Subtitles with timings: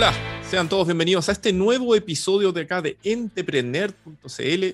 [0.00, 0.14] Hola,
[0.48, 4.64] sean todos bienvenidos a este nuevo episodio de acá de entrepreneur.cl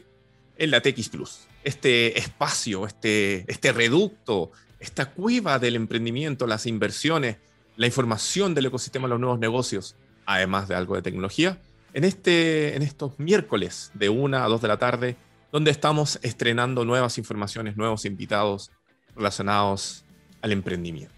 [0.58, 1.49] en la TX Plus.
[1.62, 7.39] Este espacio, este, este reducto, esta cueva del emprendimiento, las inversiones,
[7.79, 9.96] la información del ecosistema de los nuevos negocios,
[10.27, 11.59] además de algo de tecnología,
[11.95, 15.16] en, este, en estos miércoles de 1 a 2 de la tarde,
[15.50, 18.70] donde estamos estrenando nuevas informaciones, nuevos invitados
[19.16, 20.04] relacionados
[20.43, 21.14] al emprendimiento.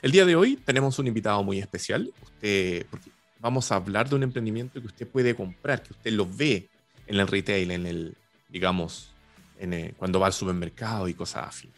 [0.00, 3.11] El día de hoy tenemos un invitado muy especial, usted, porque
[3.42, 6.68] vamos a hablar de un emprendimiento que usted puede comprar, que usted lo ve
[7.08, 8.16] en el retail, en el,
[8.48, 9.12] digamos,
[9.58, 11.68] en cuando va al supermercado y cosas así.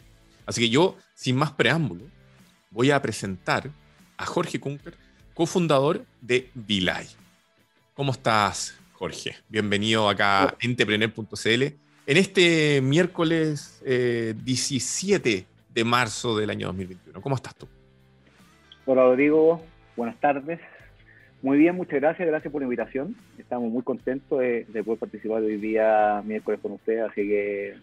[0.46, 2.04] Así que yo, sin más preámbulo,
[2.70, 3.70] voy a presentar
[4.18, 4.94] a Jorge Kunker,
[5.32, 7.06] cofundador de Vilay.
[7.94, 9.34] ¿Cómo estás, Jorge?
[9.48, 11.62] Bienvenido acá a entrepreneur.cl
[12.06, 17.22] en este miércoles 17 eh, de marzo del año 2021.
[17.22, 17.66] ¿Cómo estás tú?
[18.84, 19.62] Hola, Rodrigo.
[19.96, 20.60] Buenas tardes.
[21.44, 22.26] Muy bien, muchas gracias.
[22.26, 23.14] Gracias por la invitación.
[23.36, 27.76] Estamos muy contentos de, poder participar hoy día miércoles con usted, así que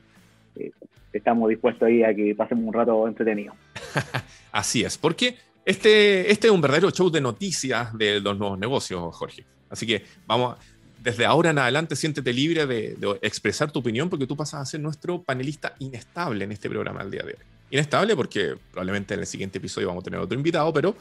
[0.56, 0.72] eh,
[1.14, 3.54] estamos dispuestos ahí a que pasemos un rato entretenido.
[4.52, 9.16] así es, porque este, este es un verdadero show de noticias de los nuevos negocios,
[9.16, 9.46] Jorge.
[9.70, 10.58] Así que vamos,
[11.00, 14.80] desde ahora en adelante siéntete libre de, expresar tu opinión porque tú pasas a ser
[14.80, 17.44] nuestro panelista inestable en este programa el día de hoy.
[17.70, 20.96] Inestable porque probablemente en el siguiente episodio vamos a tener otro invitado, pero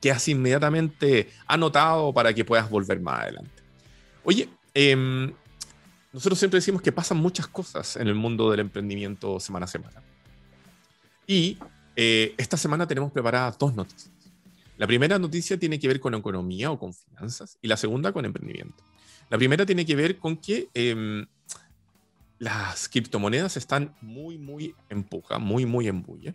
[0.00, 3.62] que has inmediatamente anotado para que puedas volver más adelante.
[4.24, 5.32] Oye, em,
[6.12, 10.02] nosotros siempre decimos que pasan muchas cosas en el mundo del emprendimiento semana a semana.
[11.26, 11.58] Y
[11.96, 14.10] eh, esta semana tenemos preparadas dos noticias.
[14.78, 18.24] La primera noticia tiene que ver con economía o con finanzas y la segunda con
[18.24, 18.82] emprendimiento.
[19.28, 21.26] La primera tiene que ver con que em,
[22.38, 26.34] las criptomonedas están muy, muy en puja, muy, muy en bulla.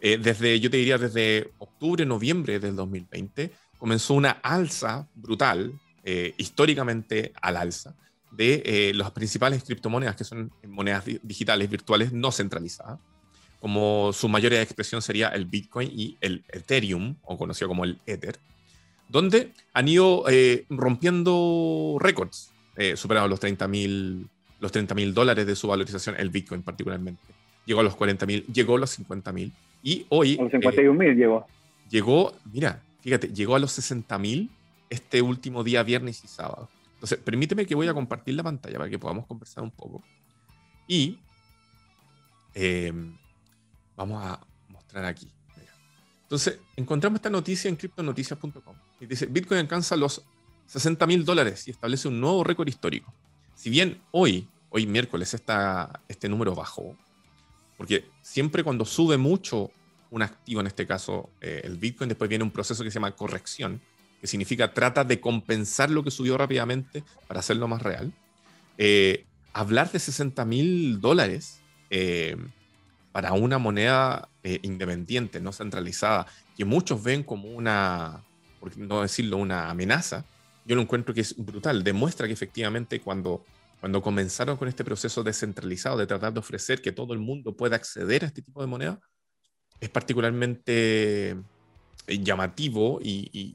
[0.00, 5.72] Eh, desde, yo te diría, desde octubre, noviembre del 2020, comenzó una alza brutal,
[6.04, 7.94] eh, históricamente al alza,
[8.30, 12.98] de eh, las principales criptomonedas, que son monedas digitales virtuales no centralizadas,
[13.60, 17.98] como su mayoría de expresión sería el Bitcoin y el Ethereum, o conocido como el
[18.06, 18.38] Ether,
[19.08, 20.24] donde han ido
[20.68, 22.50] rompiendo récords,
[22.96, 24.28] superando los 30 mil
[24.64, 27.22] los 30 mil dólares de su valorización, el Bitcoin particularmente.
[27.66, 29.52] Llegó a los 40 mil, llegó a los 50 mil.
[29.84, 30.38] Y hoy...
[30.38, 31.46] A los 51 mil llegó.
[31.90, 34.50] Llegó, mira, fíjate, llegó a los 60 mil
[34.88, 36.70] este último día, viernes y sábado.
[36.94, 40.02] Entonces, permíteme que voy a compartir la pantalla para que podamos conversar un poco.
[40.88, 41.18] Y
[42.54, 43.14] em,
[43.94, 44.40] vamos a
[44.70, 45.30] mostrar aquí.
[46.22, 48.74] Entonces, encontramos esta noticia en criptonoticias.com.
[49.00, 50.24] Y dice, Bitcoin alcanza los
[50.66, 53.12] 60 mil dólares y establece un nuevo récord histórico.
[53.54, 55.36] Si bien hoy, hoy miércoles,
[56.08, 56.96] este número bajó,
[57.76, 59.70] porque siempre cuando sube mucho
[60.10, 63.12] un activo, en este caso eh, el Bitcoin, después viene un proceso que se llama
[63.12, 63.80] corrección,
[64.20, 68.12] que significa trata de compensar lo que subió rápidamente para hacerlo más real.
[68.78, 72.36] Eh, hablar de 60 mil dólares eh,
[73.12, 74.28] para una moneda
[74.62, 78.22] independiente, no centralizada, que muchos ven como una,
[78.60, 80.24] por no decirlo, una amenaza,
[80.64, 81.84] yo lo encuentro que es brutal.
[81.84, 83.44] Demuestra que efectivamente cuando
[83.84, 87.76] cuando comenzaron con este proceso descentralizado de tratar de ofrecer que todo el mundo pueda
[87.76, 88.98] acceder a este tipo de moneda,
[89.78, 91.36] es particularmente eh,
[92.06, 93.54] llamativo y,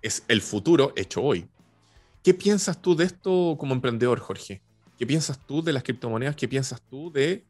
[0.00, 1.46] es el futuro hecho hoy.
[2.24, 4.62] ¿Qué piensas tú de esto como emprendedor, Jorge?
[4.96, 6.34] ¿Qué piensas tú de las criptomonedas?
[6.34, 7.44] ¿Qué piensas tú de,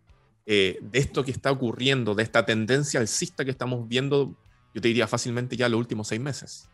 [0.44, 4.34] eh, de esto que está ocurriendo, de esta tendencia alcista que estamos viendo,
[4.74, 6.68] yo te diría fácilmente ya los últimos seis meses?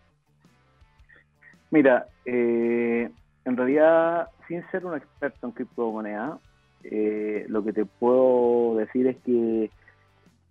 [1.71, 3.11] Mira, eh,
[3.45, 6.39] en realidad, sin ser un experto en criptomonedas,
[6.85, 9.71] eh, lo que te puedo decir es que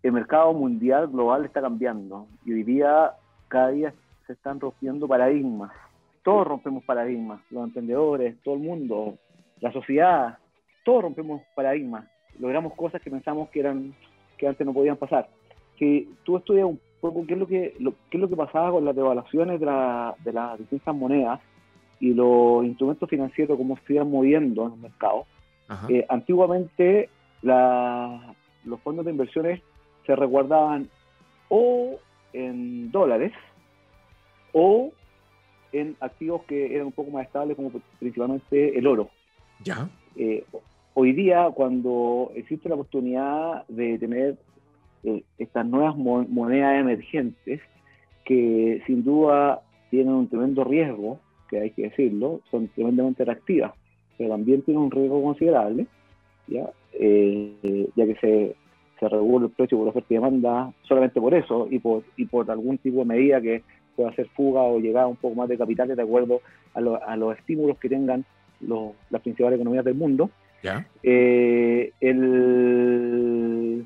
[0.02, 3.12] el mercado mundial global está cambiando y hoy día
[3.48, 3.94] cada día
[4.26, 5.72] se están rompiendo paradigmas.
[6.24, 9.18] Todos rompemos paradigmas, los emprendedores, todo el mundo,
[9.60, 10.38] la sociedad,
[10.84, 12.06] todos rompemos paradigmas.
[12.40, 13.94] Logramos cosas que pensamos que eran
[14.38, 15.30] que antes no podían pasar.
[15.78, 17.76] Que tú estudias un poco qué es lo que
[18.10, 19.66] qué es lo que pasaba con las devaluaciones de,
[20.24, 21.40] de las distintas monedas
[22.04, 25.26] y los instrumentos financieros, cómo se iban moviendo en el mercado.
[25.88, 27.08] Eh, antiguamente
[27.42, 29.62] los fondos de inversiones
[30.06, 30.90] se reguardaban
[31.48, 31.98] o
[32.34, 33.32] en dólares
[34.52, 34.92] o
[35.72, 39.10] en activos que eran un poco más estables, como principalmente el oro.
[39.64, 39.88] Ya.
[40.18, 40.44] Eh,
[40.96, 44.38] hoy día, cuando existe la oportunidad de tener
[45.06, 47.62] eh, estas nuevas monedas emergentes,
[48.26, 53.74] que sin duda tienen un tremendo riesgo, que hay que decirlo, son tremendamente reactivas,
[54.18, 55.88] pero también tienen un riesgo considerable,
[56.48, 58.56] ya, eh, ya que se,
[59.00, 62.50] se regula el precio por oferta y demanda solamente por eso y por, y por
[62.50, 63.64] algún tipo de medida que
[63.96, 66.42] puede hacer fuga o llegar un poco más de capitales de acuerdo
[66.74, 68.26] a, a los estímulos que tengan
[69.10, 70.30] las principales economías del mundo.
[71.04, 73.86] Eh, el,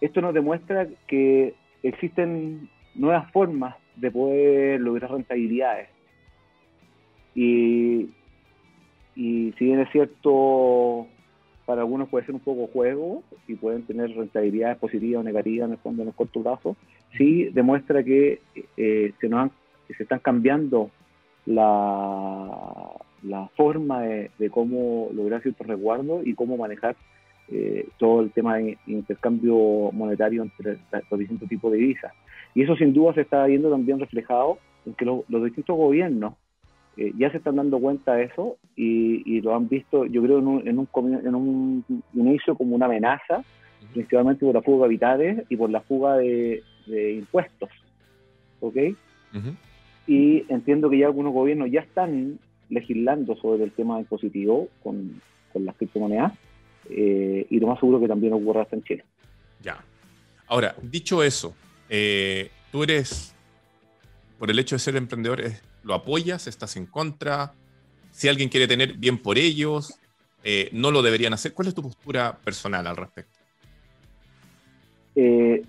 [0.00, 5.88] esto nos demuestra que existen nuevas formas de poder lograr rentabilidades.
[7.40, 8.08] Y,
[9.14, 11.06] y si bien es cierto,
[11.66, 15.74] para algunos puede ser un poco juego y pueden tener rentabilidades positivas o negativas en
[15.74, 16.76] el fondo en el corto plazo,
[17.16, 18.40] sí demuestra que
[18.76, 19.52] eh, se, nos
[19.86, 20.90] se están cambiando
[21.46, 22.90] la,
[23.22, 26.96] la forma de, cómo lograr ciertos resguardos y cómo manejar
[27.52, 32.12] eh, todo el tema de intercambio monetario entre los distintos tipos de divisas.
[32.52, 36.34] Y eso sin duda se está viendo también reflejado en que los distintos gobiernos
[36.98, 40.48] eh, ya se están dando cuenta de eso y, lo han visto, yo creo, en
[40.48, 40.88] un, en un,
[41.24, 43.44] en un inicio como una amenaza,
[43.92, 47.70] principalmente por la fuga de capitales y por la fuga de, impuestos.
[48.60, 48.76] ¿Ok?
[50.08, 55.20] Y entiendo que ya algunos gobiernos ya están legislando sobre el tema impositivo con,
[55.52, 56.32] con las criptomonedas
[56.90, 59.04] eh, y lo más seguro que también ocurra hasta en Chile.
[59.62, 59.78] Ya.
[60.48, 61.54] Ahora, dicho eso,
[61.88, 63.34] eh, tú eres,
[64.38, 65.40] por el hecho de ser emprendedor,
[65.88, 66.46] ¿lo apoyas?
[66.46, 67.54] ¿Estás en contra?
[68.10, 69.98] Si alguien quiere tener bien por ellos,
[70.44, 71.54] eh, ¿no lo deberían hacer?
[71.54, 73.36] ¿Cuál es tu postura personal al respecto?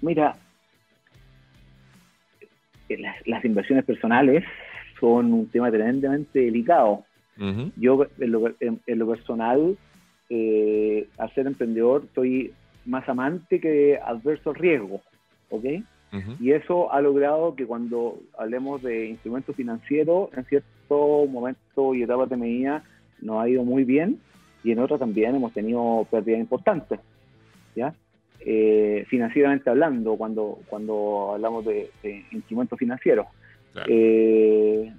[0.01, 0.37] mira,
[3.25, 4.43] las, inversiones personales
[4.99, 7.03] son un tema tremendamente delicado.
[7.75, 9.75] Yo, en lo, personal,
[10.29, 12.53] eh, al ser emprendedor, soy
[12.85, 15.01] más amante que adverso al riesgo,
[15.49, 15.65] ¿ok?
[16.39, 22.29] Y eso ha logrado que cuando hablemos de instrumentos financieros, en cierto momento y etapas
[22.29, 22.83] de medida
[23.21, 24.19] nos ha ido muy bien
[24.63, 26.99] y en otras también hemos tenido pérdidas importantes,
[27.75, 27.93] ¿ya?
[28.39, 33.27] Eh, financieramente hablando, cuando, cuando hablamos de, de instrumentos financieros.
[33.87, 34.91] Eh,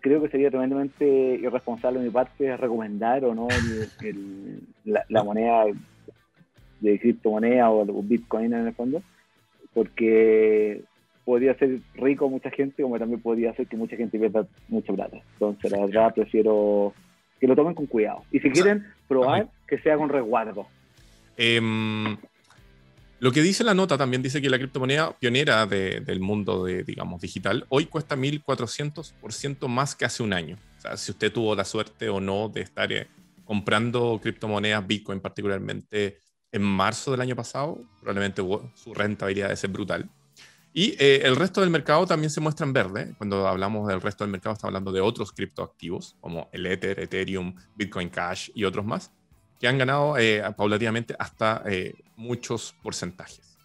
[0.00, 1.04] creo que sería tremendamente
[1.40, 3.48] irresponsable de mi parte recomendar o no
[4.84, 5.64] la, moneda
[6.80, 9.02] de criptomoneda o Bitcoin en el fondo,
[9.74, 10.82] porque
[11.24, 15.18] podría ser rico mucha gente, como también podría hacer que mucha gente pierda mucha plata.
[15.34, 16.92] Entonces, la verdad, prefiero
[17.40, 18.22] que lo tomen con cuidado.
[18.30, 20.66] Y si quieren probar, que sea con resguardo.
[21.36, 21.60] Eh,
[23.22, 27.20] lo que dice la nota también dice que la criptomoneda pionera del mundo de, digamos,
[27.20, 30.56] digital hoy cuesta 1.400% más que hace un año.
[30.78, 33.06] O sea, si usted tuvo la suerte o no de estar eh,
[33.44, 36.18] comprando criptomonedas, Bitcoin particularmente,
[36.52, 38.42] en marzo del año pasado, probablemente
[38.74, 40.10] su rentabilidad debe ser brutal.
[40.74, 43.14] Y eh, el resto del mercado también se muestra en verde.
[43.18, 47.54] Cuando hablamos del resto del mercado, estamos hablando de otros criptoactivos, como el Ether, Ethereum,
[47.74, 49.10] Bitcoin Cash y otros más
[49.62, 53.56] que han ganado eh, paulatinamente hasta eh, muchos porcentajes.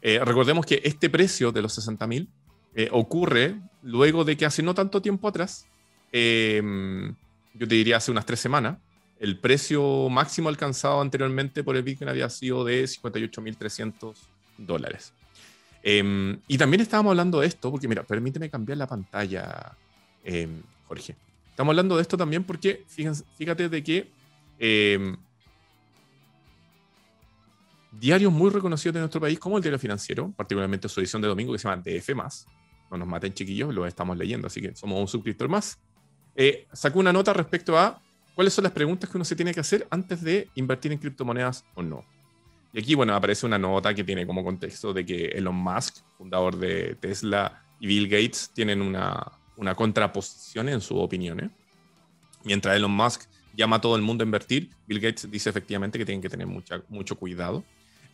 [0.00, 2.26] Eh, recordemos que este precio de los 60.000
[2.90, 5.66] ocurre luego de que hace no tanto tiempo atrás,
[6.10, 8.78] yo te diría hace unas tres semanas,
[9.22, 14.16] el precio máximo alcanzado anteriormente por el Bitcoin había sido de 58.300
[14.58, 15.12] dólares.
[15.84, 19.76] Em, y también estábamos hablando de esto, porque mira, permíteme cambiar la pantalla,
[20.24, 21.14] em, Jorge.
[21.50, 22.84] Estamos hablando de esto también porque
[23.36, 24.10] fíjate de que
[27.92, 31.52] diarios muy reconocidos de nuestro país, como el Diario Financiero, particularmente su edición de domingo
[31.52, 32.10] que se llama DF.
[32.90, 35.78] No nos maten, chiquillos, lo estamos leyendo, así que somos un suscriptor más.
[36.34, 38.02] Eh, sacó una nota respecto a
[38.34, 41.64] cuáles son las preguntas que uno se tiene que hacer antes de invertir en criptomonedas
[41.74, 42.04] o no.
[42.72, 46.56] Y aquí, bueno, aparece una nota que tiene como contexto de que Elon Musk, fundador
[46.56, 51.40] de Tesla, y Bill Gates tienen una, una contraposición en su opinión.
[51.40, 51.50] ¿eh?
[52.44, 53.22] Mientras Elon Musk
[53.54, 56.46] llama a todo el mundo a invertir, Bill Gates dice efectivamente que tienen que tener
[56.46, 57.64] mucha, mucho cuidado.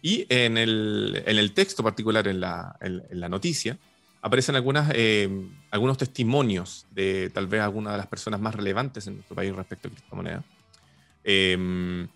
[0.02, 3.78] Y en el, en el texto particular, en la, en, la noticia,
[4.20, 5.28] aparecen algunas, eh,
[5.70, 9.88] algunos testimonios de tal vez algunas de las personas más relevantes en nuestro país respecto
[9.88, 10.44] a criptomonedas.
[11.24, 12.08] Em,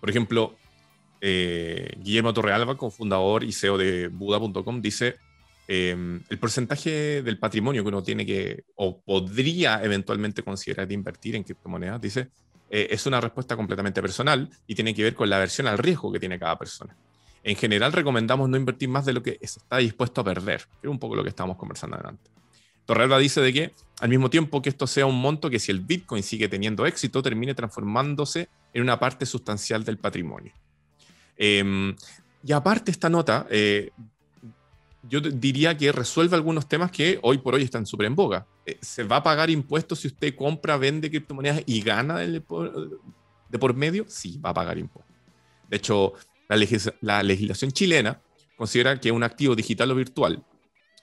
[0.00, 0.56] por ejemplo,
[1.20, 5.16] eh, Guillermo Torrealba, cofundador y CEO de Buda.com, dice
[5.68, 11.36] em, el porcentaje del patrimonio que uno tiene que o podría eventualmente considerar de invertir
[11.36, 12.28] en criptomonedas, dice,
[12.70, 16.10] eh, es una respuesta completamente personal y tiene que ver con la aversión al riesgo
[16.10, 16.96] que tiene cada persona
[17.42, 20.86] en general recomendamos no invertir más de lo que se está dispuesto a perder, que
[20.86, 22.30] es un poco lo que estábamos conversando adelante.
[22.84, 25.80] Torrealba dice de que al mismo tiempo que esto sea un monto que si el
[25.80, 30.52] Bitcoin sigue teniendo éxito, termine transformándose en una parte sustancial del patrimonio.
[31.36, 31.94] Em,
[32.44, 33.90] y aparte esta nota, eh,
[35.08, 38.46] yo diría que resuelve algunos temas que hoy por hoy están súper en boga.
[38.66, 43.74] Eh, ¿Se va a pagar impuestos si usted compra, vende criptomonedas y gana de por
[43.74, 44.04] medio?
[44.08, 45.10] Sí, va a pagar impuestos.
[45.70, 46.14] De hecho,
[47.00, 48.20] la, legislación chilena
[48.56, 50.44] considera que un activo digital o virtual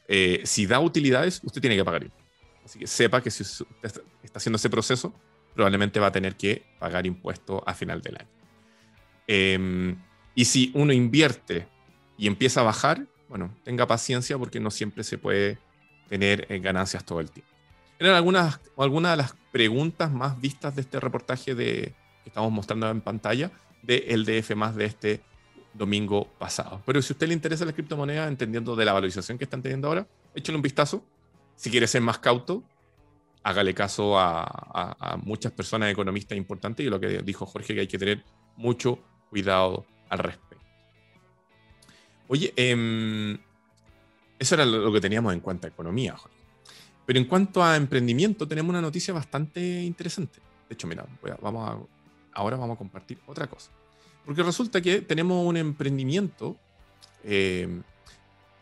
[0.08, 2.28] eh, si da utilidades, usted tiene que pagar impuestos.
[2.64, 5.14] Así que sepa que si usted está haciendo ese proceso,
[5.54, 8.30] probablemente va a tener que pagar impuestos a final del año.
[9.28, 9.98] Em,
[10.36, 11.68] y si uno invierte
[12.18, 15.60] y empieza a bajar, bueno, tenga paciencia porque no siempre se puede
[16.08, 17.52] tener eh, ganancias todo el tiempo.
[18.00, 22.90] Eran algunas, algunas de las preguntas más vistas de este reportaje de, que estamos mostrando
[22.90, 23.52] en pantalla
[23.82, 25.22] del DF más de este
[25.74, 26.82] domingo pasado.
[26.86, 29.88] Pero si a usted le interesa la criptomoneda, entendiendo de la valorización que están teniendo
[29.88, 31.04] ahora, échale un vistazo.
[31.56, 32.64] Si quiere ser más cauto,
[33.44, 37.98] hágale caso a, muchas personas economistas importantes y lo que dijo Jorge, que hay que
[37.98, 38.24] tener
[38.56, 40.58] mucho cuidado al respecto.
[42.28, 43.38] Oye, em,
[44.38, 46.38] eso era lo que teníamos en cuanto a economía, Jorge.
[47.06, 50.40] Pero en cuanto a emprendimiento, tenemos una noticia bastante interesante.
[50.68, 51.06] De hecho, mira,
[51.42, 51.88] vamos
[52.38, 53.72] ahora vamos a compartir otra cosa.
[54.28, 56.58] Porque resulta que tenemos un emprendimiento,
[57.24, 57.82] em,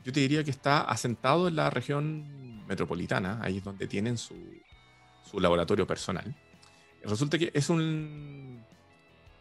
[0.03, 4.35] yo te diría que está asentado en la región metropolitana, ahí es donde tienen su,
[5.27, 6.35] su laboratorio personal.
[7.03, 8.63] Resulta que es un,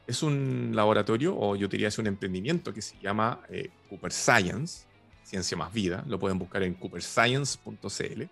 [0.06, 4.86] es un laboratorio, o yo diría es un emprendimiento que se llama eh, Cooper Science,
[5.24, 8.22] Ciencia más Vida, lo pueden buscar en cooperscience.cl.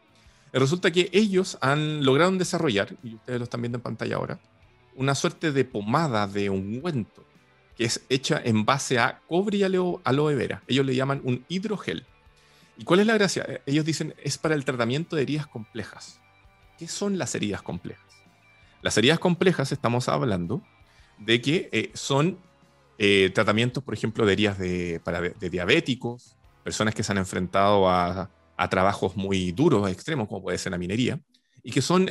[0.54, 4.40] Resulta que ellos han logrado desarrollar, y ustedes lo están viendo en pantalla ahora,
[4.96, 7.26] una suerte de pomada de ungüento
[7.76, 10.62] que es hecha en base a cobre y aloe vera.
[10.66, 12.04] Ellos le llaman un hidrogel.
[12.76, 13.44] ¿Y cuál es la gracia?
[13.48, 16.20] Eh, ellos dicen es para el tratamiento de heridas complejas.
[16.78, 18.04] ¿Qué son las heridas complejas?
[18.82, 20.62] Las heridas complejas estamos hablando
[21.18, 22.38] de que eh, son
[22.98, 27.88] eh, tratamientos, por ejemplo, de heridas de, para, de, diabéticos, personas que se han enfrentado
[27.88, 28.30] a,
[28.70, 31.18] trabajos muy duros, extremos, como puede ser la minería,
[31.64, 32.08] y que son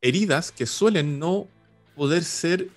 [0.00, 1.46] heridas que suelen no
[1.94, 2.68] poder ser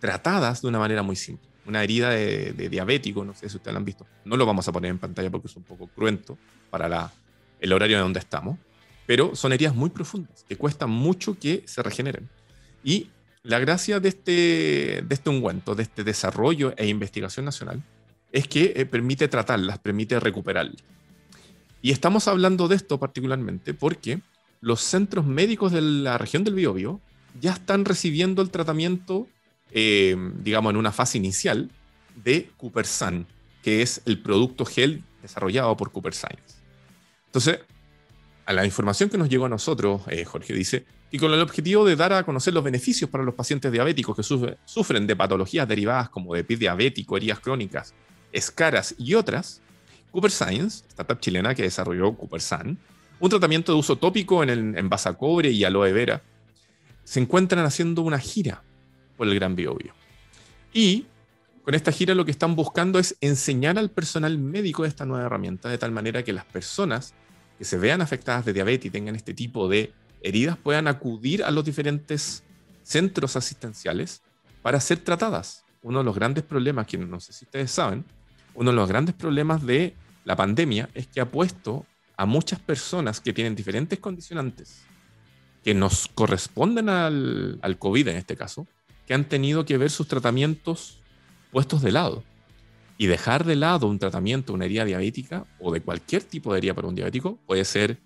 [0.00, 1.48] tratadas de una manera muy simple.
[1.66, 4.72] Una herida de, diabético, no sé si ustedes lo han visto, no lo vamos a
[4.72, 6.36] poner en pantalla porque es un poco cruento
[6.68, 7.12] para la,
[7.60, 8.58] el horario en donde estamos,
[9.06, 12.28] pero son heridas muy profundas, que cuesta mucho que se regeneren.
[12.82, 13.08] Y
[13.42, 14.32] la gracia de este,
[15.06, 17.82] de este ungüento, de este desarrollo e investigación nacional,
[18.32, 20.82] es que eh, permite tratarlas, permite recuperarlas.
[21.80, 24.20] Y estamos hablando de esto particularmente porque
[24.60, 27.00] los centros médicos de la región del Biobío
[27.40, 29.26] ya están recibiendo el tratamiento,
[29.72, 31.70] eh, digamos, en una fase inicial
[32.22, 33.26] de Coopersan,
[33.62, 36.56] que es el producto gel desarrollado por Cooper Science.
[37.26, 37.60] Entonces,
[38.46, 41.84] a la información que nos llegó a nosotros, eh, Jorge dice, y con el objetivo
[41.84, 46.08] de dar a conocer los beneficios para los pacientes diabéticos que sufren de patologías derivadas
[46.08, 47.94] como de pie diabético, heridas crónicas,
[48.32, 49.60] escaras y otras,
[50.10, 52.78] Cooper Science, startup chilena que desarrolló CooperSan,
[53.20, 56.22] un tratamiento de uso tópico en, el, en base a cobre y aloe vera,
[57.04, 58.62] se encuentran haciendo una gira
[59.16, 59.92] por el Gran Biobío.
[60.72, 61.06] Y
[61.62, 65.26] con esta gira lo que están buscando es enseñar al personal médico de esta nueva
[65.26, 67.14] herramienta de tal manera que las personas
[67.58, 71.50] que se vean afectadas de diabetes y tengan este tipo de heridas puedan acudir a
[71.50, 72.42] los diferentes
[72.82, 74.22] centros asistenciales
[74.62, 75.64] para ser tratadas.
[75.82, 78.04] Uno de los grandes problemas, que no sé si ustedes saben,
[78.54, 79.94] uno de los grandes problemas de
[80.24, 84.84] la pandemia es que ha puesto a muchas personas que tienen diferentes condicionantes
[85.64, 88.66] que nos corresponden al, al COVID en este caso,
[89.06, 91.00] que han tenido que ver sus tratamientos
[91.50, 92.22] puestos de lado
[92.98, 96.74] y dejar de lado un tratamiento, una herida diabética o de cualquier tipo de herida
[96.74, 97.98] para un diabético puede ser,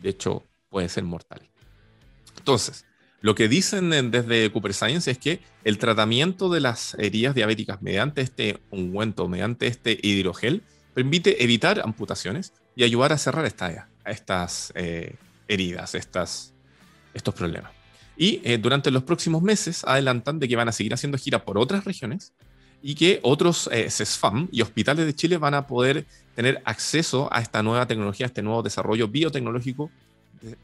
[0.00, 1.40] de hecho, puede ser mortal.
[2.38, 2.84] Entonces,
[3.20, 8.20] lo que dicen desde Cooper Science es que el tratamiento de las heridas diabéticas mediante
[8.20, 10.62] este ungüento, mediante este hidrogel,
[10.94, 15.16] permite evitar amputaciones y ayudar a cerrar esta, estas eh,
[15.48, 16.54] heridas, estas,
[17.16, 17.72] estos problemas.
[18.16, 21.58] Y eh, durante los próximos meses adelantan de que van a seguir haciendo gira por
[21.58, 22.32] otras regiones
[22.82, 26.04] y que otros eh, CESFAM y hospitales de Chile van a poder
[26.34, 29.90] tener acceso a esta nueva tecnología, a este nuevo desarrollo biotecnológico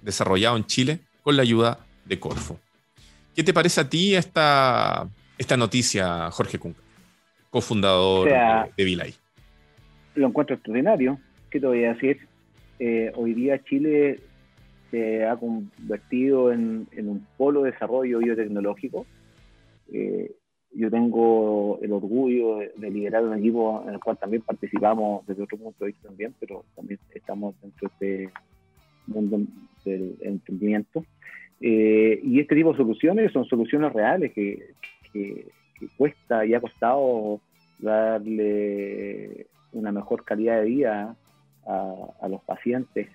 [0.03, 2.59] desarrollado en Chile con la ayuda de Corfo.
[3.35, 6.81] ¿Qué te parece a ti esta, esta noticia, Jorge Cunca,
[7.51, 8.29] cofundador
[8.77, 9.15] de, Vilay?
[10.15, 11.19] Lo encuentro extraordinario.
[11.51, 12.29] ¿Qué te voy a decir?
[12.79, 14.21] Eh, hoy día Chile
[14.93, 19.07] se ha convertido en, un polo de desarrollo biotecnológico.
[19.91, 20.31] Eh,
[20.75, 25.59] yo tengo el orgullo de, liderar un equipo en el cual también participamos desde otro
[25.59, 28.33] punto de vista también, pero también estamos dentro de este
[29.07, 29.41] mundo
[29.85, 31.05] del emprendimiento.
[31.61, 34.75] Eh, y este tipo de soluciones son soluciones reales que,
[35.97, 37.41] cuesta y ha costado
[37.79, 41.17] darle una mejor calidad de vida
[41.67, 43.09] a los pacientes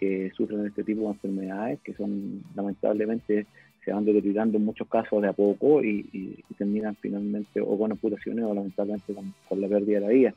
[0.00, 3.46] que sufren este tipo de enfermedades, que son lamentablemente
[3.84, 8.44] se van deteriorando en muchos casos de a poco y, terminan finalmente o con amputaciones
[8.44, 10.34] o lamentablemente con, la pérdida de la vida.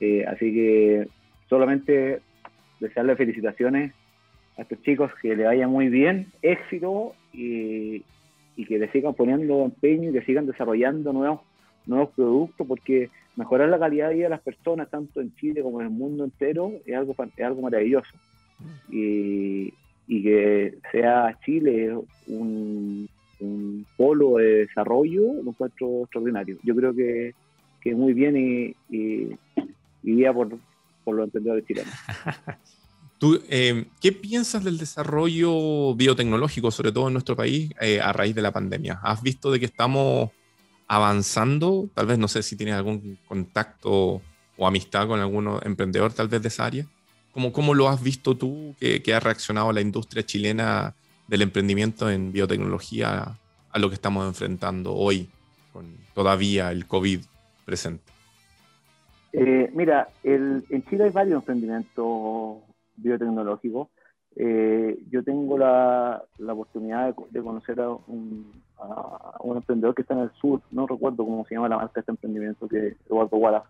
[0.00, 1.08] Eh, así que
[1.48, 2.20] solamente
[2.78, 3.92] desearle felicitaciones
[4.56, 8.04] a estos chicos, que le vaya muy bien, éxito y,
[8.68, 11.40] que le sigan poniendo empeño y que sigan desarrollando nuevos,
[11.86, 15.80] nuevos productos, porque mejorar la calidad de vida de las personas, tanto en Chile como
[15.80, 18.12] en el mundo entero, es algo, es algo maravilloso.
[18.90, 19.72] Y,
[20.06, 23.08] y que sea Chile un,
[23.40, 26.58] un, polo de desarrollo, lo encuentro extraordinario.
[26.62, 27.34] Yo creo que,
[27.80, 29.36] que muy bien y, y,
[30.02, 30.56] y por,
[31.04, 31.94] por los emprendedores chilenos.
[33.18, 38.34] ¿Tú, eh, ¿Qué piensas del desarrollo biotecnológico, sobre todo en nuestro país, eh, a raíz
[38.34, 39.00] de la pandemia?
[39.02, 40.30] ¿Has visto de que estamos
[40.88, 41.88] avanzando?
[41.94, 44.20] Tal vez no sé si tienes algún contacto
[44.56, 46.86] o amistad con algún emprendedor tal vez de esa área.
[47.34, 50.94] ¿Cómo, cómo lo has visto tú que, que ha reaccionado la industria chilena
[51.26, 53.36] del emprendimiento en biotecnología
[53.70, 55.28] a lo que estamos enfrentando hoy
[55.72, 57.20] con todavía el COVID
[57.64, 58.04] presente?
[59.32, 62.58] Eh, mira, el, en Chile hay varios emprendimientos
[62.96, 63.88] biotecnológicos.
[64.36, 70.14] Eh, yo tengo la, la oportunidad de, conocer a un, a un emprendedor que está
[70.14, 73.36] en el sur, no recuerdo cómo se llama la marca de este emprendimiento, que Eduardo
[73.36, 73.66] Wallace,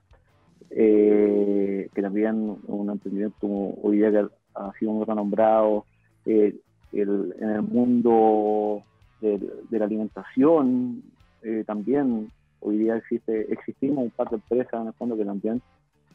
[0.70, 5.84] eh, que también un emprendimiento hoy día que ha sido muy renombrado
[6.26, 6.54] eh,
[6.92, 8.82] el, en el mundo
[9.20, 9.40] de,
[9.70, 11.02] la alimentación,
[11.42, 12.30] eh, también
[12.60, 15.60] hoy día existe existimos un par de empresas en el fondo que también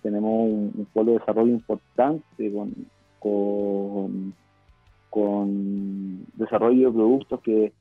[0.02, 2.54] tenemos un, un de desarrollo importante
[3.20, 4.34] con,
[5.10, 7.74] con, desarrollo de productos que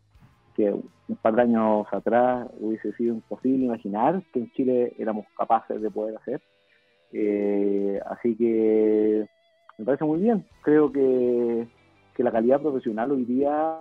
[1.09, 5.91] un par de años atrás hubiese sido imposible imaginar que en Chile éramos capaces de
[5.91, 6.41] poder hacer.
[7.13, 9.27] Eh, así que
[9.79, 10.45] me parece muy bien.
[10.63, 11.67] Creo que,
[12.15, 13.79] que, la calidad profesional hoy día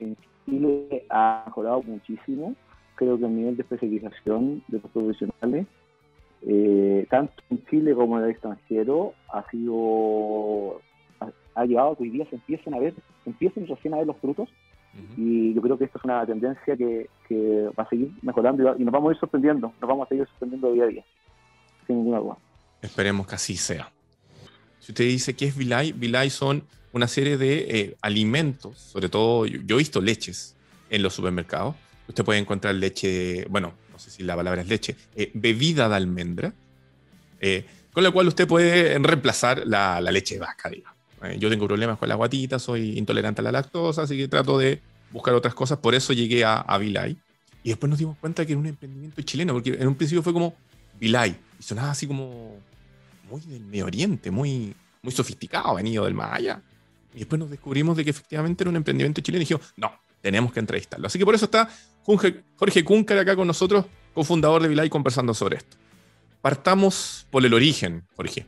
[0.00, 2.54] en Chile ha mejorado muchísimo.
[2.94, 5.66] Creo que el nivel de especialización de los profesionales,
[6.42, 10.80] eh, tanto en Chile como en el extranjero, ha sido
[11.54, 12.94] ha, llevado a que hoy día se empiecen a ver,
[13.26, 14.48] empiecen recién a ver los frutos
[15.16, 18.66] y yo creo que esto es una tendencia que, que va a seguir mejorando y,
[18.66, 21.04] va, y, nos vamos a ir sorprendiendo, nos vamos a seguir sorprendiendo día a día,
[21.86, 22.36] sin ninguna duda.
[22.82, 23.90] Esperemos que así sea.
[24.80, 29.46] Si usted dice que es Vilay, Vilay son una serie de eh, alimentos, sobre todo
[29.46, 30.56] yo, yo, he visto leches
[30.90, 31.74] en los supermercados.
[32.08, 35.94] Usted puede encontrar leche, bueno, no sé si la palabra es leche, eh, bebida de
[35.94, 36.52] almendra,
[37.40, 40.91] eh, con la cual usted puede reemplazar la, la leche de vaca, digamos.
[41.24, 44.58] Eh, yo tengo problemas con la guatita, soy intolerante a la lactosa, así que trato
[44.58, 44.80] de
[45.10, 45.78] buscar otras cosas.
[45.78, 47.16] Por eso llegué a, a Vilay.
[47.62, 50.32] Y después nos dimos cuenta que era un emprendimiento chileno, porque en un principio fue
[50.32, 50.54] como
[50.98, 51.36] Vilay.
[51.58, 52.56] Y sonaba así como
[53.30, 56.60] muy del Medio Oriente, muy, muy sofisticado, venido del Maya.
[57.14, 60.52] Y después nos descubrimos de que efectivamente era un emprendimiento chileno y dijimos, no, tenemos
[60.52, 61.06] que entrevistarlo.
[61.06, 61.68] Así que por eso está
[62.04, 62.84] Jorge, Jorge
[63.20, 65.76] acá con nosotros, cofundador de Vilay, conversando sobre esto.
[66.40, 68.46] Partamos por el origen, Jorge.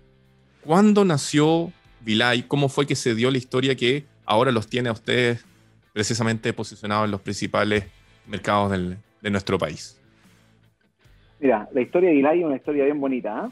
[0.63, 1.73] ¿Cuándo nació
[2.05, 5.45] Vilay, cómo fue que se dio la historia que ahora los tiene a ustedes
[5.93, 7.85] precisamente posicionados en los principales
[8.27, 10.01] mercados del, de nuestro país?
[11.41, 13.47] Mira, la historia de Vilay es una historia bien bonita.
[13.47, 13.51] ¿eh?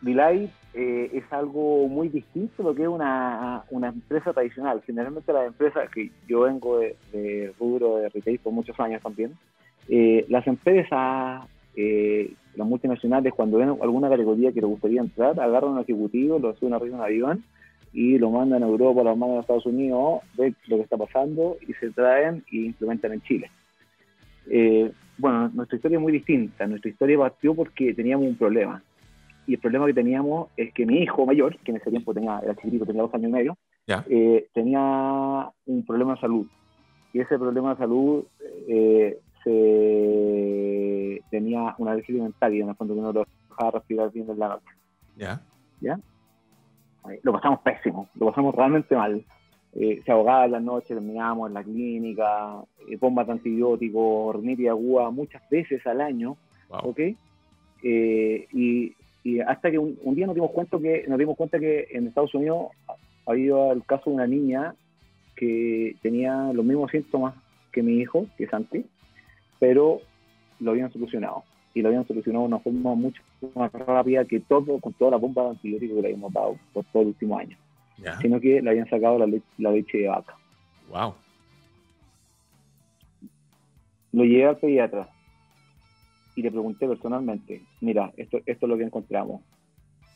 [0.00, 4.82] Vilay eh, es algo muy distinto a lo que es una, una, empresa tradicional.
[4.86, 9.36] Generalmente las empresas, que yo vengo de, de rubro de retail por muchos años también,
[9.88, 11.44] eh, las empresas,
[11.76, 16.38] eh, las multinacionales, cuando ven alguna categoría que les gustaría entrar, agarran a un ejecutivo,
[16.38, 17.44] lo suben arriba un avión
[17.92, 21.56] y lo mandan a Europa, lo mandan a Estados Unidos, ven lo que está pasando
[21.66, 23.50] y se traen y implementan en Chile.
[24.48, 26.66] Eh, bueno, nuestra historia es muy distinta.
[26.66, 28.82] Nuestra historia partió porque teníamos un problema.
[29.46, 32.40] Y el problema que teníamos es que mi hijo mayor, que en ese tiempo tenía,
[32.42, 34.04] era chiquitito, tenía dos años y medio, yeah.
[34.08, 36.46] eh, tenía un problema de salud.
[37.12, 38.24] Y ese problema de salud
[38.68, 44.30] eh, se tenía una alergia alimentaria, en el fondo que no lo dejaba respirar bien
[44.30, 44.70] en la noche.
[45.16, 45.42] Yeah.
[45.80, 45.98] ¿Ya?
[47.22, 49.24] Lo pasamos pésimo, lo pasamos realmente mal.
[49.74, 54.68] Eh, se ahogaba en las noches, terminábamos en la clínica, eh, bombas de antibióticos, rinitis
[54.68, 56.36] aguda muchas veces al año,
[56.68, 56.90] wow.
[56.90, 57.00] ¿ok?
[57.82, 61.58] Eh, y, y, hasta que un, un, día nos dimos cuenta que nos dimos cuenta
[61.58, 62.66] que en Estados Unidos
[63.26, 64.74] había el caso de una niña
[65.36, 67.34] que tenía los mismos síntomas
[67.72, 68.84] que mi hijo, que es Santi,
[69.58, 70.00] pero
[70.60, 73.22] lo habían solucionado y lo habían solucionado de una forma mucho
[73.54, 76.84] más rápida que todo, con toda la bomba de antibióticos que le habíamos dado por
[76.86, 77.56] todo el último año.
[77.98, 78.18] Yeah.
[78.20, 80.36] Sino que le habían sacado la, le la leche de vaca.
[80.90, 81.14] Wow.
[84.12, 85.08] Lo llevé al pediatra
[86.36, 89.42] y le pregunté personalmente, mira, esto, esto es lo que encontramos,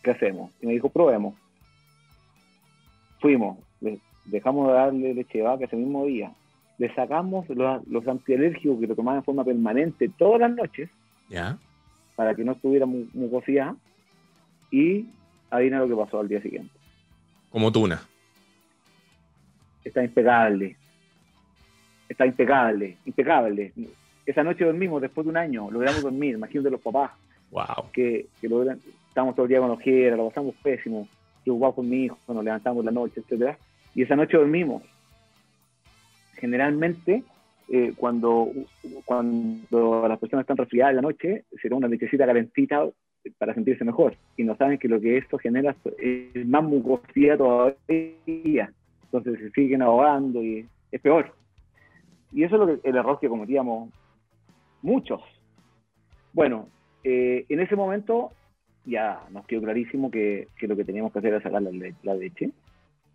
[0.02, 0.50] ¿qué hacemos?
[0.60, 1.34] Y me dijo, probemos.
[3.20, 3.58] Fuimos,
[4.26, 6.32] dejamos de darle leche de vaca ese mismo día,
[6.78, 10.90] le sacamos los, los antialérgicos que lo tomaban en forma permanente todas las noches,
[11.28, 11.58] Yeah.
[12.16, 13.74] para que no estuviera mucosidad
[14.70, 15.06] y
[15.50, 16.72] adivina lo que pasó al día siguiente.
[17.50, 18.00] Como tuna.
[19.84, 20.76] Está impecable.
[22.08, 23.72] Está impecable, impecable.
[24.24, 27.12] Esa noche dormimos después de un año, logramos dormir, imagínate los papás.
[27.50, 27.90] Wow.
[27.92, 31.08] Que, que logran, estamos todo el día con ojeras, lo pasamos pésimo,
[31.44, 33.58] preocupados con mi hijo, nos levantamos la noche, etcétera.
[33.94, 34.82] Y esa noche dormimos.
[36.34, 37.22] Generalmente,
[37.68, 38.50] eh, cuando,
[39.04, 42.86] cuando las personas están resfriadas en la noche, se da una lechecita calentita
[43.38, 44.16] para sentirse mejor.
[44.36, 48.72] Y no saben que lo que esto genera es más mucosidad todavía.
[49.04, 51.34] Entonces se siguen ahogando y es peor.
[52.32, 53.90] Y eso es lo que, el error que cometíamos
[54.82, 55.20] muchos.
[56.32, 56.68] Bueno,
[57.02, 58.30] eh, en ese momento
[58.84, 62.50] ya nos quedó clarísimo que, que, lo que teníamos que hacer era sacar la, leche.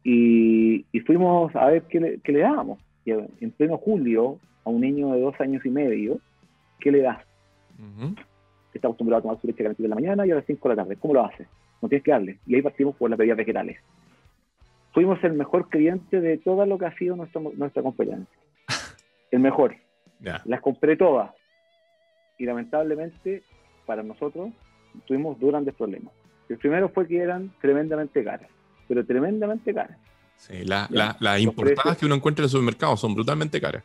[0.04, 2.80] Y, y, fuimos a ver qué le, qué le dábamos.
[3.06, 6.20] Y en pleno julio, a un niño de dos años y medio,
[6.80, 7.24] ¿qué le das?
[7.80, 8.26] Uh -huh.
[8.74, 10.76] Está acostumbrado a tomar su leche calentita en la mañana y a las 5 de
[10.76, 10.98] la tarde.
[10.98, 11.48] ¿Cómo lo hace?
[11.82, 12.40] No tienes que darle.
[12.46, 13.80] Y ahí partimos por las bebidas vegetales.
[14.94, 18.28] Fuimos el mejor cliente de todo lo que ha sido nuestra, nuestra conferencia.
[19.32, 19.76] El mejor.
[20.20, 20.42] Yeah.
[20.46, 21.32] Las compré todas.
[22.38, 23.44] Y lamentablemente,
[23.86, 24.52] para nosotros,
[25.06, 26.14] tuvimos dos grandes problemas.
[26.50, 28.50] El primero fue que eran tremendamente caras,
[28.88, 29.98] pero tremendamente caras.
[30.42, 33.84] Sí, las la, la importadas precios, que uno encuentra en el supermercado son brutalmente caras.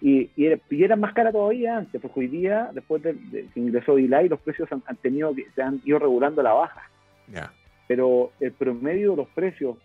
[0.00, 3.46] Y, y, era, y, eran más caras todavía antes, porque hoy día, después de, de
[3.48, 6.88] que ingresó Delay, los precios han, han, tenido se han ido regulando a la baja.
[7.28, 7.52] Yeah.
[7.88, 9.76] Pero el promedio de los precios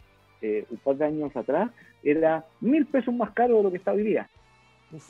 [0.41, 1.71] eh, un par de años atrás
[2.03, 4.29] era mil pesos más caro de lo que está hoy día.
[4.91, 5.09] Uf.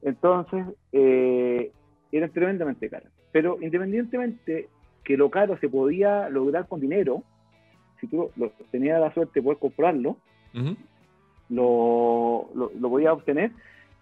[0.00, 1.70] Entonces, eh,
[2.10, 3.12] eran tremendamente caras.
[3.32, 4.68] Pero independientemente
[5.04, 7.22] que lo caro se podía lograr con dinero,
[8.00, 10.16] si tú lo, tenías la suerte de poder comprarlo,
[10.54, 10.76] uh -huh.
[11.50, 13.52] lo, lo, lo, podías obtener.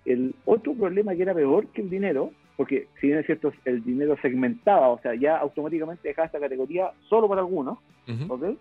[0.04, 3.82] El otro problema que era peor que el dinero, porque si bien es cierto, el
[3.84, 7.78] dinero segmentaba, o sea, ya automáticamente dejaba esta categoría solo para algunos,
[8.08, 8.56] uh.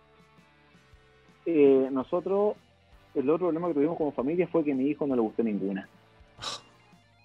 [1.47, 2.55] Eh, nosotros,
[3.13, 5.43] el otro problema que tuvimos como familia fue que a mi hijo no le gustó
[5.43, 5.87] ninguna.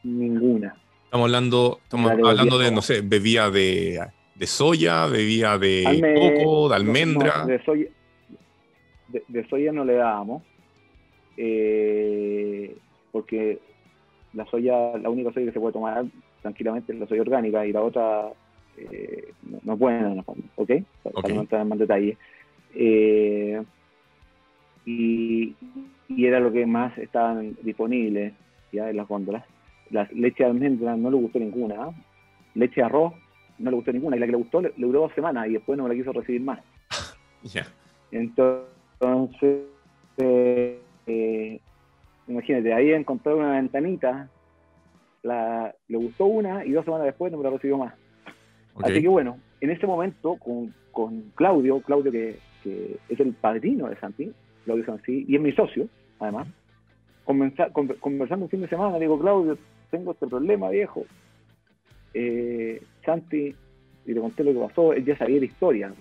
[0.03, 0.77] ninguna.
[1.05, 3.99] Estamos hablando, estamos hablando de, no sé, bebía de,
[4.35, 7.39] de soya, bebía de Alme, coco, de almendra.
[7.39, 7.87] No, de, soya,
[9.13, 10.43] de, de, soya no le dábamos,
[11.37, 12.77] eh,
[13.13, 13.59] porque
[14.35, 16.05] la soya, la única soya que se puede tomar
[16.43, 18.33] tranquilamente es la soya orgánica y la otra
[18.77, 20.41] eh, no, no es buena, ¿ok?
[20.57, 20.85] okay.
[21.03, 22.17] Para no entrar en más detalle.
[22.75, 23.63] Eh,
[24.87, 25.55] y,
[26.09, 28.33] y, era lo que más estaban disponibles
[28.73, 29.45] ya en las góndolas.
[29.91, 31.75] La leche de almendra no le gustó ninguna.
[31.75, 31.93] ¿eh?
[32.55, 33.13] Leche de arroz
[33.59, 34.17] no le gustó ninguna.
[34.17, 35.95] Y la que le gustó le, le duró dos semanas y después no me la
[35.95, 36.61] quiso recibir más.
[37.43, 37.67] Yeah.
[38.13, 38.69] Entonces,
[40.19, 41.61] eh, eh,
[42.29, 44.29] imagínate, ahí encontró una ventanita,
[45.23, 47.95] la, le gustó una y dos semanas después no me la recibió más.
[48.75, 48.93] Okay.
[48.93, 53.89] Así que bueno, en ese momento con, con Claudio, Claudio que, que, es el padrino
[53.89, 54.33] de Santi,
[54.65, 56.49] Claudio Santi, y es mi socio, además,
[57.25, 59.57] conversando un fin de semana, digo, Claudio,
[59.91, 61.05] tengo este problema, viejo.
[62.15, 63.55] Eh, Santi,
[64.07, 65.93] y le conté lo que pasó, él ya sabía la historia.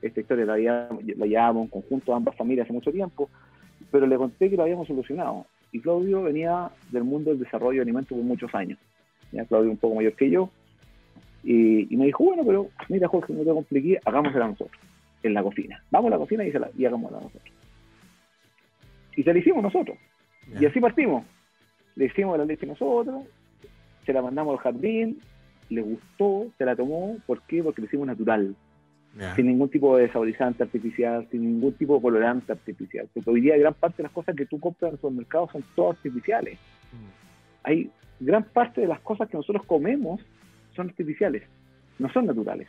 [0.00, 3.28] Esta historia la, la llevábamos en conjunto a ambas familias hace mucho tiempo,
[3.90, 5.46] pero le conté que lo habíamos solucionado.
[5.72, 8.78] Y Claudio venía del mundo del desarrollo de alimentos por muchos años.
[9.32, 10.50] Ya Claudio un poco mayor que yo.
[11.42, 14.80] Y, y, me dijo, bueno, pero mira, Jorge, no te compliqué, hagámosla nosotros,
[15.22, 15.82] en la cocina.
[15.90, 17.52] Vamos a la cocina y, se la, y hagámosla nosotros.
[19.16, 19.98] Y se la hicimos nosotros.
[20.48, 20.62] Yeah.
[20.62, 21.24] Y así partimos.
[21.96, 23.24] Le hicimos la leche nosotros,
[24.06, 25.20] se la mandamos al jardín,
[25.68, 27.16] le gustó, se la tomó.
[27.26, 27.62] ¿Por qué?
[27.62, 28.54] Porque lo hicimos natural.
[29.18, 29.36] Yeah.
[29.36, 33.08] Sin ningún tipo de saborizante artificial, sin ningún tipo de colorante artificial.
[33.12, 35.62] Porque hoy día gran parte de las cosas que tú compras en el supermercado son
[35.74, 36.58] todas artificiales.
[36.92, 37.64] Mm.
[37.64, 40.20] Hay gran parte de las cosas que nosotros comemos
[40.74, 41.42] son artificiales,
[41.98, 42.68] no son naturales.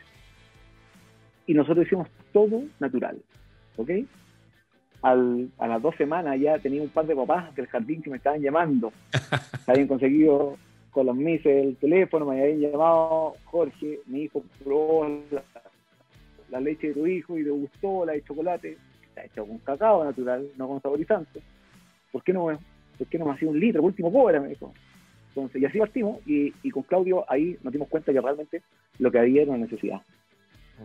[1.46, 3.18] Y nosotros hicimos todo natural.
[3.76, 3.90] ¿Ok?
[5.02, 8.18] Al, a las dos semanas ya tenía un par de papás del jardín que me
[8.18, 8.92] estaban llamando.
[9.66, 10.56] habían conseguido
[10.90, 15.42] con los mises el teléfono, me habían llamado, Jorge, mi hijo probó la,
[16.50, 20.04] la, leche de tu hijo y le gustó la de chocolate, está hecho con cacao
[20.04, 21.40] natural, no con saborizante.
[22.12, 22.46] ¿Por qué no,
[22.98, 23.80] por qué no me hacía un litro?
[23.80, 24.72] Por último, pobre, me dijo.
[25.28, 28.62] Entonces, y así partimos, y, y, con Claudio ahí nos dimos cuenta que realmente
[28.98, 30.00] lo que había era una necesidad.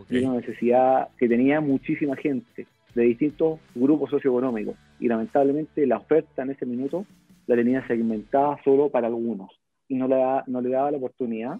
[0.01, 0.19] Okay.
[0.19, 6.43] Era una necesidad que tenía muchísima gente de distintos grupos socioeconómicos y lamentablemente la oferta
[6.43, 7.05] en ese minuto
[7.47, 9.51] la tenía segmentada solo para algunos
[9.87, 11.57] y no le, da, no le daba la oportunidad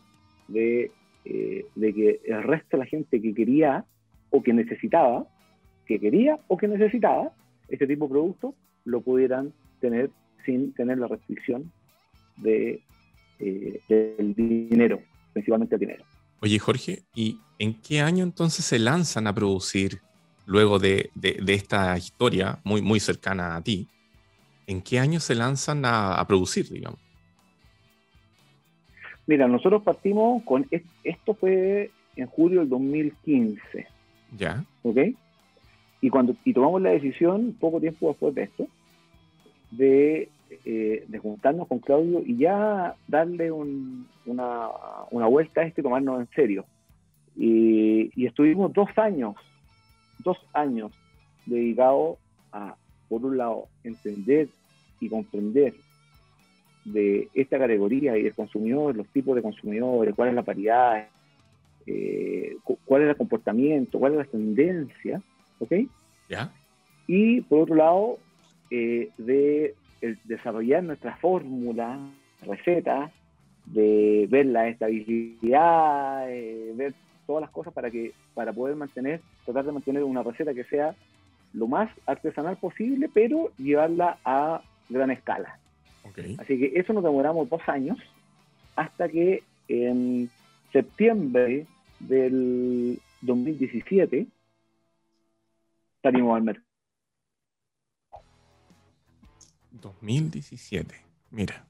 [0.48, 0.92] de,
[1.26, 3.86] eh, de, que el resto de la gente que quería
[4.30, 5.28] o que necesitaba,
[5.86, 7.32] que quería o que necesitaba
[7.68, 8.56] este tipo de productos,
[8.86, 10.10] lo pudieran tener
[10.46, 11.72] sin tener la restricción
[12.38, 12.82] de,
[13.40, 15.02] eh, del dinero,
[15.34, 16.04] principalmente el dinero.
[16.42, 20.02] Oye, Jorge, y ¿En qué año entonces se lanzan a producir
[20.46, 21.12] luego de,
[21.46, 23.90] esta historia muy, muy cercana a ti?
[24.66, 27.02] ¿En qué año se lanzan a, producir, digamos?
[29.30, 30.66] Mira, nosotros partimos con,
[31.04, 33.86] esto fue en julio del 2015.
[34.36, 34.66] Ya.
[34.82, 34.98] ¿Ok?
[36.02, 38.68] Y, cuando, y tomamos la decisión, poco tiempo después de esto,
[39.70, 40.30] de,
[40.66, 44.72] eh, juntarnos con Claudio y ya darle una,
[45.06, 46.66] vuelta a esto y tomarnos en serio.
[47.38, 49.36] Y, estuvimos dos años,
[50.24, 50.92] dos años
[51.46, 52.18] dedicados
[52.52, 52.76] a,
[53.08, 54.50] por un lado, entender
[55.00, 55.76] y comprender
[56.94, 61.08] de esta categoría y del consumidor, los tipos de consumidores, cuál es la paridad,
[61.86, 65.22] eh, cuál es el comportamiento, cuál es la tendencia,
[65.60, 65.74] ¿ok?
[66.30, 66.52] ¿Ya?
[67.08, 68.18] Y por otro lado,
[68.70, 69.76] eh, de
[70.26, 72.00] desarrollar nuestra fórmula,
[72.46, 73.12] receta,
[73.66, 76.94] de ver la estabilidad, eh, ver
[77.26, 80.96] todas las cosas para que para poder mantener, tratar de mantener una receta que sea
[81.54, 85.60] lo más artesanal posible, pero llevarla a gran escala.
[86.38, 87.98] Así que eso nos demoramos dos años
[88.76, 90.30] hasta que en
[90.72, 91.66] septiembre
[92.00, 94.28] del 2017
[96.02, 96.66] salimos al mercado.
[99.72, 100.96] 2017,
[101.32, 101.66] mira.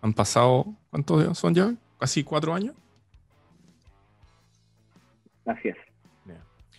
[0.00, 1.74] Han pasado, ¿cuántos son ya?
[1.98, 2.74] ¿Casi cuatro años?
[5.46, 5.76] Así es.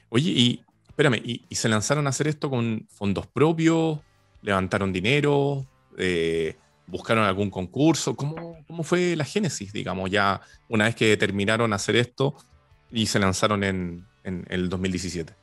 [0.10, 4.00] Oye, y espérame, ¿y, se lanzaron a hacer esto con fondos propios?
[4.44, 5.66] ¿Levantaron dinero?
[5.98, 6.56] Eh,
[6.88, 8.15] ¿Buscaron algún concurso?
[8.15, 12.36] ¿Cómo, ¿Cómo, fue la génesis, digamos, ya una vez que terminaron hacer esto
[12.91, 15.34] y se lanzaron en, en el 2017?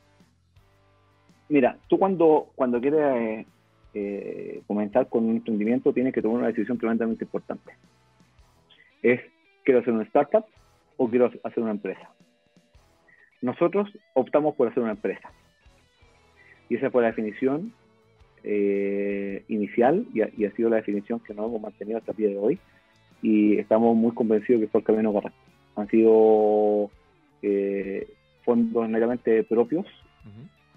[1.49, 3.45] Mira, tú cuando, cuando quieres
[3.93, 7.73] eh, comenzar con un emprendimiento tienes que tomar una decisión tremendamente importante.
[9.01, 9.19] Es,
[9.65, 10.45] ¿quiero hacer una startup
[10.95, 12.09] o quiero hacer una empresa?
[13.41, 15.29] Nosotros optamos por hacer una empresa.
[16.69, 17.73] Y esa fue la definición
[18.43, 22.37] eh, inicial y ha, sido la definición que nos hemos mantenido hasta el día de
[22.37, 22.59] hoy.
[23.21, 25.37] Y estamos muy convencidos que fue el camino correcto.
[25.75, 26.89] Han sido
[27.41, 28.07] eh,
[28.43, 29.85] fondos meramente propios,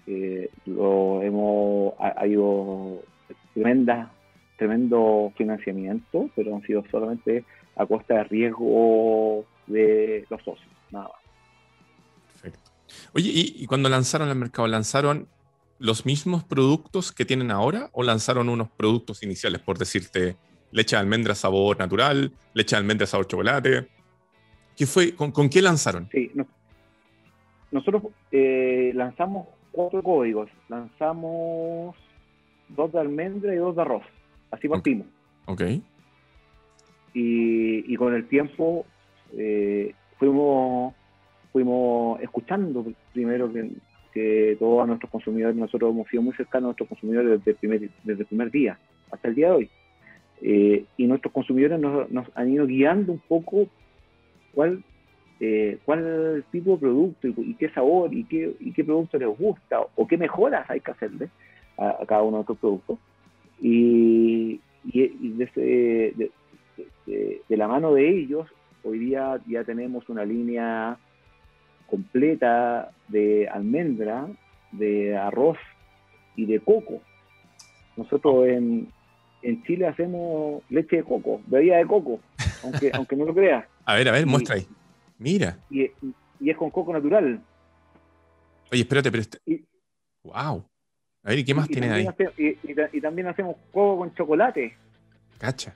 [0.07, 3.01] eh, lo hemos, ha, habido
[3.53, 4.11] tremenda,
[4.57, 7.43] tremendo financiamiento, pero han sido solamente
[7.75, 11.21] a costa de riesgo de los socios, nada más.
[12.33, 12.71] Perfecto.
[13.13, 15.27] Oye, ¿y, cuando lanzaron al mercado, lanzaron
[15.79, 20.37] los mismos productos que tienen ahora o lanzaron unos productos iniciales, por decirte,
[20.71, 23.87] leche de almendra sabor natural, leche de almendra sabor chocolate?
[24.75, 26.09] ¿Qué fue, con, qué lanzaron?
[26.11, 26.31] Sí,
[27.71, 30.49] nosotros eh, lanzamos cuatro códigos.
[30.69, 31.95] Lanzamos
[32.69, 34.03] dos de almendra y dos de arroz.
[34.51, 35.07] Así partimos.
[35.45, 35.61] Ok.
[37.13, 38.85] Y, con el tiempo
[39.37, 40.93] eh, fuimos,
[41.53, 43.71] fuimos escuchando primero que,
[44.59, 48.21] todos nuestros consumidores, nosotros hemos sido muy cercanos a nuestros consumidores desde el primer, desde
[48.21, 48.77] el primer día
[49.11, 49.69] hasta el día de hoy.
[50.41, 53.67] Eh, y nuestros consumidores nos, nos, han ido guiando un poco
[54.53, 54.83] cuál
[55.41, 59.81] eh, cuál tipo de producto y, qué sabor y qué, y qué producto les gusta
[59.95, 61.29] o qué mejoras hay que hacerle
[61.77, 62.99] a, cada uno de estos productos.
[63.61, 66.31] Y, de,
[67.49, 68.47] la mano de ellos,
[68.83, 70.97] hoy día ya tenemos una línea
[71.87, 74.27] completa de almendra,
[74.71, 75.57] de arroz
[76.35, 77.01] y de coco.
[77.97, 78.91] Nosotros en,
[79.41, 82.19] en Chile hacemos leche de coco, bebida de coco,
[82.63, 83.65] aunque, aunque no lo creas.
[83.85, 84.67] A ver, a ver, muestra ahí.
[85.17, 85.57] Mira.
[85.69, 85.91] Y,
[86.45, 87.41] es con coco natural.
[88.71, 89.21] Oye, espérate, pero...
[89.21, 89.39] Este...
[90.23, 90.65] ¡Wow!
[91.23, 92.07] A ver, ¿y qué más tiene ahí?
[92.37, 94.75] y, también hacemos coco con chocolate.
[95.37, 95.75] Cacha.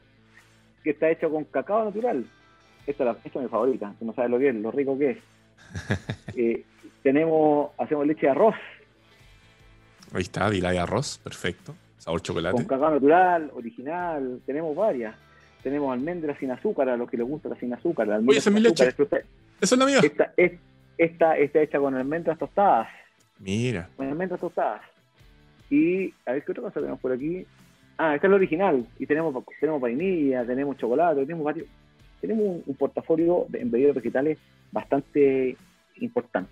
[0.84, 2.26] Que está hecho con cacao natural.
[2.86, 5.18] Esta, es mi favorita, que no sabes lo que es, lo rico que es.
[6.36, 6.64] Eh,
[7.04, 8.56] tenemos, hacemos leche de arroz.
[10.14, 11.76] Ahí está, dila de arroz, perfecto.
[11.98, 12.56] Sabor chocolate.
[12.56, 15.16] Con cacao natural, original, tenemos varias
[15.64, 18.08] tenemos almendras sin azúcar, a los que les gusta la sin azúcar.
[18.08, 18.88] La Oye, esa es mi leche.
[18.88, 20.00] Esa es la mía.
[20.02, 20.34] Esta,
[20.98, 22.88] esta, está hecha con almendras tostadas.
[23.40, 23.90] Mira.
[23.96, 24.82] Con almendras tostadas.
[25.70, 27.46] Y, a ver, ¿qué otra cosa tenemos por aquí?
[27.98, 28.88] Ah, esta es la original.
[28.98, 31.68] Y tenemos, tenemos vainilla, tenemos chocolate, tenemos varios.
[32.22, 34.38] Tenemos un, portafolio de embedidos vegetales
[34.72, 35.56] bastante
[35.98, 36.52] importante.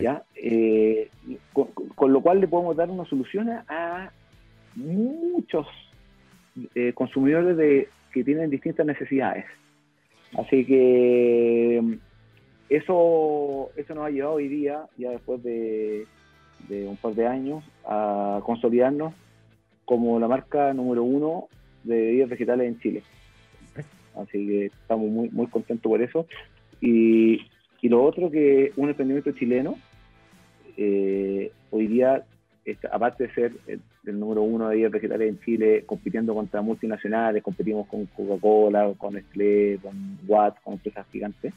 [0.00, 0.22] ¿ya?
[0.34, 1.08] Eh,
[1.52, 4.10] con, lo cual le podemos dar una solución a
[4.76, 5.66] muchos
[6.74, 9.46] eh, consumidores de que tienen distintas necesidades.
[10.38, 11.98] Así que
[12.68, 16.06] eso, eso nos ha llevado hoy día, ya después de,
[16.70, 19.14] un par de años, a consolidarnos
[19.84, 21.48] como la marca número uno
[21.84, 23.02] de bebidas vegetales en Chile.
[24.16, 26.26] Así que estamos muy, muy contentos por eso.
[26.80, 27.40] Y,
[27.80, 29.76] Y lo otro que un emprendimiento chileno,
[30.76, 32.24] eh, hoy día,
[32.90, 37.86] aparte de ser el, número uno de días vegetales en Chile, compitiendo contra multinacionales, competimos
[37.88, 41.52] con Coca-Cola, con Nestlé, con Watt, con empresas gigantes,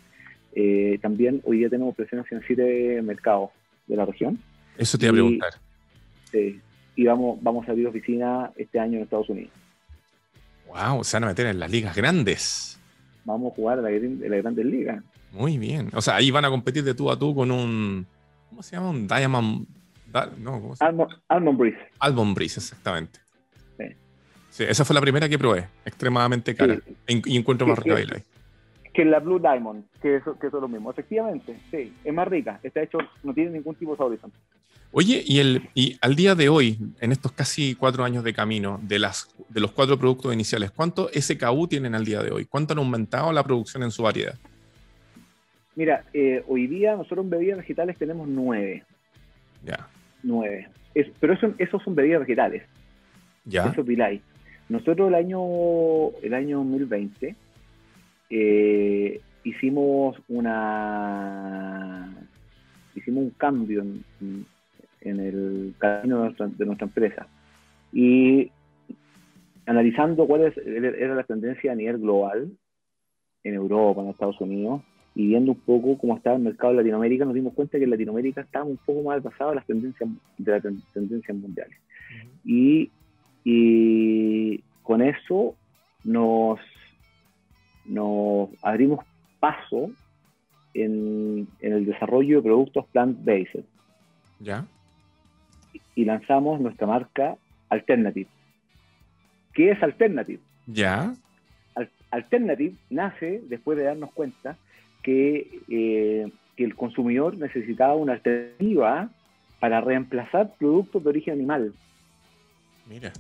[0.56, 3.50] eh, también hoy día tenemos presencia en siete mercados
[3.88, 4.40] de la región.
[4.78, 5.54] Eso te iba a preguntar.
[6.32, 6.60] Sí,
[6.96, 9.52] y vamos, vamos a abrir oficina este año en Estados Unidos.
[10.68, 12.80] Wow, se van a meter en las ligas grandes.
[13.24, 15.04] Vamos a jugar a la, la grandes ligas.
[15.32, 15.90] Muy bien.
[15.94, 18.06] O sea, ahí van a competir de tú a tú con un.
[18.50, 18.90] ¿Cómo se llama?
[18.90, 19.68] Un Diamond.
[20.40, 21.08] No, ¿cómo se llama?
[21.28, 21.78] Almond, Breeze.
[22.00, 23.20] Almond Breeze, exactamente.
[23.78, 23.86] Sí.
[24.50, 24.64] sí.
[24.64, 25.68] esa fue la primera que probé.
[25.84, 26.80] Extremadamente cara.
[27.08, 28.08] Y encuentro más rica ahí.
[28.96, 30.90] Que la Blue Diamond, que eso, que eso es lo mismo.
[30.90, 31.94] Efectivamente, sí.
[32.04, 32.60] Es más rica.
[32.64, 34.38] Está hecho, no tiene ningún tipo de saborizante.
[34.92, 38.80] Oye, y, el, y al día de hoy, en estos casi cuatro años de camino,
[38.82, 42.46] de, las, de los cuatro productos iniciales, ¿cuánto SKU tienen al día de hoy?
[42.46, 44.36] ¿Cuánto han aumentado la producción en su variedad?
[45.76, 48.86] Mira, eh, hoy día nosotros en bebidas vegetales tenemos nueve.
[49.66, 49.86] Ya.
[50.24, 50.70] Nueve.
[51.20, 52.64] pero eso, esos son bebidas vegetales.
[53.44, 53.66] Ya.
[53.66, 54.22] Eso es
[54.70, 57.36] Nosotros el año, el año 2020
[58.30, 62.12] eh, hicimos una
[62.96, 64.46] hicimos un cambio en,
[65.06, 67.28] en el camino de nuestra, empresa.
[67.94, 68.52] Y
[69.66, 72.52] analizando cuál era la tendencia a nivel global,
[73.44, 74.82] en Europa, en Estados Unidos,
[75.14, 77.92] y viendo un poco cómo estaba el mercado en Latinoamérica, nos dimos cuenta que en
[77.92, 81.78] Latinoamérica estaba un poco más basado en las tendencias de las tendencias mundiales.
[82.44, 82.90] y,
[83.44, 85.56] y, con eso
[86.04, 86.60] nos,
[87.86, 89.06] nos abrimos
[89.40, 89.92] paso
[90.74, 93.64] en, en el desarrollo de productos plant-based.
[94.40, 94.66] ¿Ya?
[95.96, 97.38] y lanzamos nuestra marca
[97.70, 98.28] Alternative.
[99.54, 100.40] ¿Qué es Alternative?
[100.68, 101.16] Ya.
[102.12, 104.58] Alternative nace después de darnos cuenta
[105.02, 109.10] que, eh, que el consumidor necesitaba una alternativa
[109.60, 111.74] para reemplazar productos de origen animal.
[112.88, 113.12] Mira.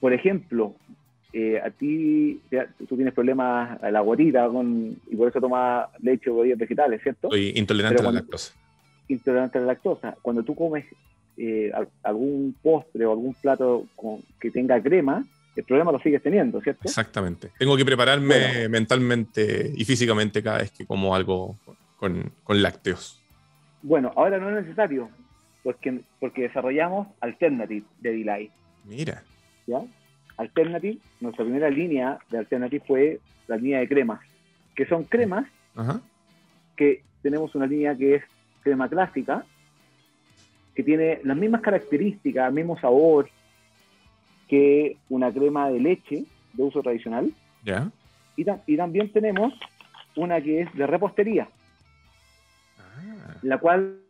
[0.00, 0.74] Por ejemplo,
[1.32, 2.40] eh, a ti
[2.88, 7.02] tú tienes problemas a la guarita con, y por eso tomas leche o bebidas vegetales,
[7.02, 7.28] ¿cierto?
[7.30, 8.54] Soy intolerante a la lactosa.
[9.08, 10.16] Intolerante a la lactosa.
[10.22, 10.86] Cuando tú comes
[11.36, 11.70] eh,
[12.02, 13.86] algún postre o algún plato
[14.40, 16.82] que tenga crema, el problema lo sigues teniendo, ¿cierto?
[16.84, 17.50] Exactamente.
[17.58, 21.56] Tengo que prepararme mentalmente y físicamente cada vez que como algo
[21.96, 23.20] con, lácteos.
[23.82, 25.10] Bueno, ahora no es necesario,
[25.62, 28.50] porque, porque desarrollamos Alternative de Delay.
[28.84, 29.22] Mira.
[29.66, 29.82] ¿Ya?
[30.40, 34.20] Alternative, nuestra primera línea de Alternative fue la línea de cremas,
[34.74, 35.46] que son cremas
[36.76, 38.22] que tenemos una línea que es
[38.62, 39.44] crema clásica,
[40.74, 43.28] que tiene las mismas características, el mismo sabor
[44.48, 46.24] que una crema de leche
[46.54, 47.30] de uso tradicional.
[47.62, 47.90] Ya.
[48.34, 49.52] Y, y, también tenemos
[50.16, 51.48] una que es de repostería,
[52.78, 53.36] ah.
[53.42, 54.00] la cual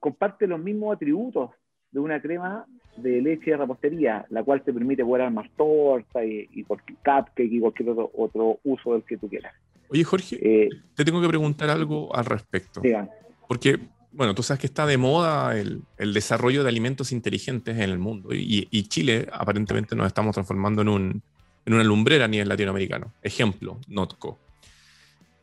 [0.00, 1.50] comparte los mismos atributos
[1.90, 2.64] de una crema
[3.02, 7.60] de leche de repostería, la cual te permite poder más torta y, y cupcake y
[7.60, 9.54] cualquier otro, uso del que tú quieras.
[9.88, 12.80] Oye, Jorge, eh, te tengo que preguntar algo al respecto.
[12.80, 13.08] Digan.
[13.46, 13.78] Porque
[14.12, 18.30] bueno, tú sabes que está de moda el, desarrollo de alimentos inteligentes en el mundo
[18.32, 21.22] y, Chile aparentemente nos estamos transformando en, un,
[21.64, 23.12] en una lumbrera a nivel latinoamericano.
[23.22, 24.38] Ejemplo, Notco.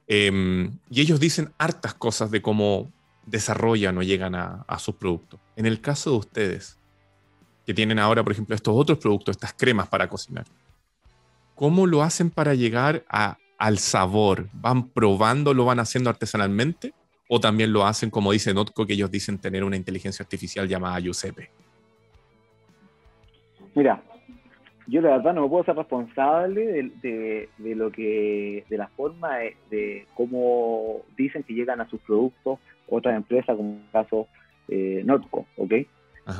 [0.07, 2.91] Em, y ellos dicen hartas cosas de cómo
[3.25, 5.39] desarrollan o llegan a, a sus productos.
[5.55, 6.77] En el caso de ustedes,
[7.65, 10.45] que tienen ahora, por ejemplo, estos otros productos, estas cremas para cocinar,
[11.55, 13.03] ¿cómo lo hacen para llegar
[13.57, 14.49] al sabor?
[14.53, 16.93] ¿Van probando, lo van haciendo artesanalmente?
[17.27, 20.99] o también lo hacen como dice Notco, que ellos dicen tener una inteligencia artificial llamada
[20.99, 21.49] Giuseppe?
[23.73, 24.01] Mira,
[24.87, 29.37] yo la verdad no me puedo ser responsable de, lo que, de la forma
[29.69, 34.27] de, cómo dicen que llegan a sus productos otras empresas, como en el caso
[34.67, 35.73] eh, Notco, ¿ok?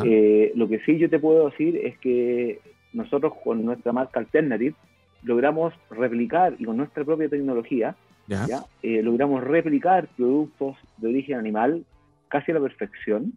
[0.03, 2.59] Eh, lo que sí yo te puedo decir es que
[2.93, 4.75] nosotros con nuestra marca Alternative
[5.21, 7.95] logramos replicar y con nuestra propia tecnología
[8.27, 8.63] ¿ya?
[8.81, 11.85] Eh, logramos replicar productos de origen animal
[12.27, 13.33] casi a la perfección,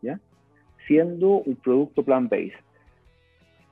[0.00, 0.18] ¿ya?
[0.86, 2.58] siendo un producto plant-based.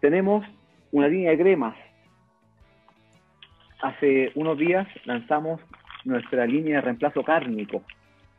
[0.01, 0.47] Tenemos
[0.93, 1.77] una línea de cremas.
[3.83, 5.61] Hace unos días lanzamos
[6.05, 7.83] nuestra línea de reemplazo cárnico,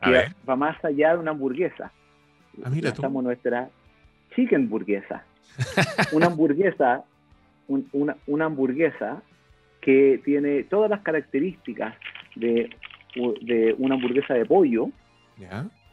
[0.02, 1.92] que va más allá de una hamburguesa.
[2.64, 3.70] Ah, lanzamos nuestra
[4.34, 5.24] chicken hamburguesa.
[6.12, 7.04] una hamburguesa,
[7.68, 9.22] una, una hamburguesa
[9.82, 11.94] que tiene todas las características
[12.36, 12.70] de,
[13.78, 14.90] una hamburguesa de pollo,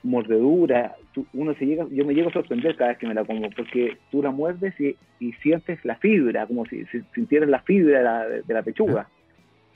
[0.03, 0.95] mordedura,
[1.33, 3.97] uno se llega, yo me llego a sorprender cada vez que me la como, porque
[4.11, 4.95] tú la muerdes y,
[5.41, 9.09] sientes la fibra, como si, sintieras la fibra de la, pechuga,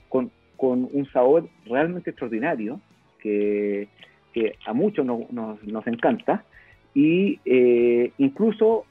[0.08, 2.80] con, un sabor realmente extraordinario,
[3.18, 3.88] que,
[4.64, 6.44] a muchos nos, encanta
[6.94, 8.86] y eh, incluso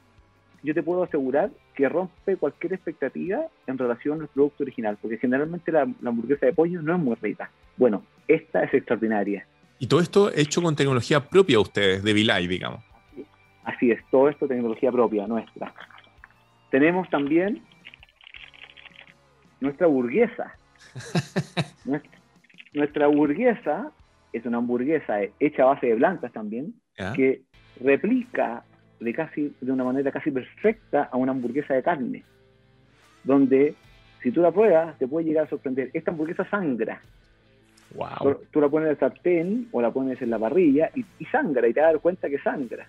[0.62, 5.72] yo te puedo asegurar que rompe cualquier expectativa en relación al producto original, porque generalmente
[5.72, 7.49] la, hamburguesa de pollo no es muy rica.
[7.78, 9.47] Bueno, esta es extraordinaria.
[9.80, 12.84] Y todo esto hecho con tecnología propia de ustedes, de Vilay, digamos.
[13.64, 15.74] Así es, todo esto tecnología propia nuestra.
[16.70, 17.62] Tenemos también
[19.60, 20.56] nuestra burguesa.
[22.74, 23.91] nuestra, burguesa
[24.32, 26.76] es una hamburguesa hecha a base de blancas también,
[27.16, 27.41] que
[27.84, 28.63] replica
[28.99, 32.23] de casi de una manera casi perfecta a una hamburguesa de carne,
[33.23, 33.75] donde
[34.23, 35.89] si tú la pruebas te puede llegar a sorprender.
[35.93, 37.01] Esta hamburguesa sangra.
[37.93, 38.39] Wow.
[38.49, 41.73] Tú, la pones en el sartén o la pones en la parrilla y, sangra y
[41.73, 42.88] te das cuenta que sangra.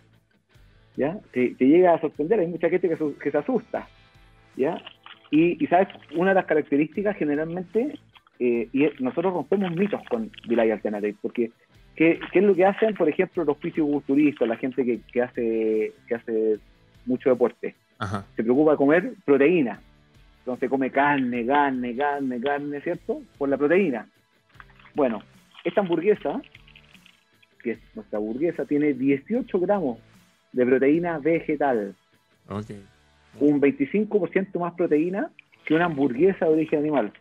[0.97, 1.19] ¿Ya?
[1.33, 3.89] Te, llega a sorprender, hay mucha gente que, se asusta.
[4.57, 4.81] ¿Ya?
[5.31, 7.99] Y, sabes, una de las características generalmente,
[8.39, 11.51] eh, y nosotros rompemos mitos con Delay Alternative, porque
[11.95, 16.59] ¿qué, es lo que hacen, por ejemplo, los fisiculturistas, la gente que, hace, que hace
[17.07, 17.75] mucho deporte?
[18.37, 19.81] Se preocupa de comer proteína.
[20.41, 23.23] Entonces come carne, carne, carne, carne, ¿cierto?
[23.39, 24.07] Por la proteína.
[24.95, 25.23] Bueno,
[25.65, 26.43] esta hamburguesa,
[27.63, 29.99] que es nuestra hamburguesa, tiene 18 gramos
[30.53, 31.95] de proteína vegetal.
[32.47, 32.85] Okay
[33.41, 35.31] un 25% más proteína
[35.65, 37.13] que una hamburguesa de origen animal.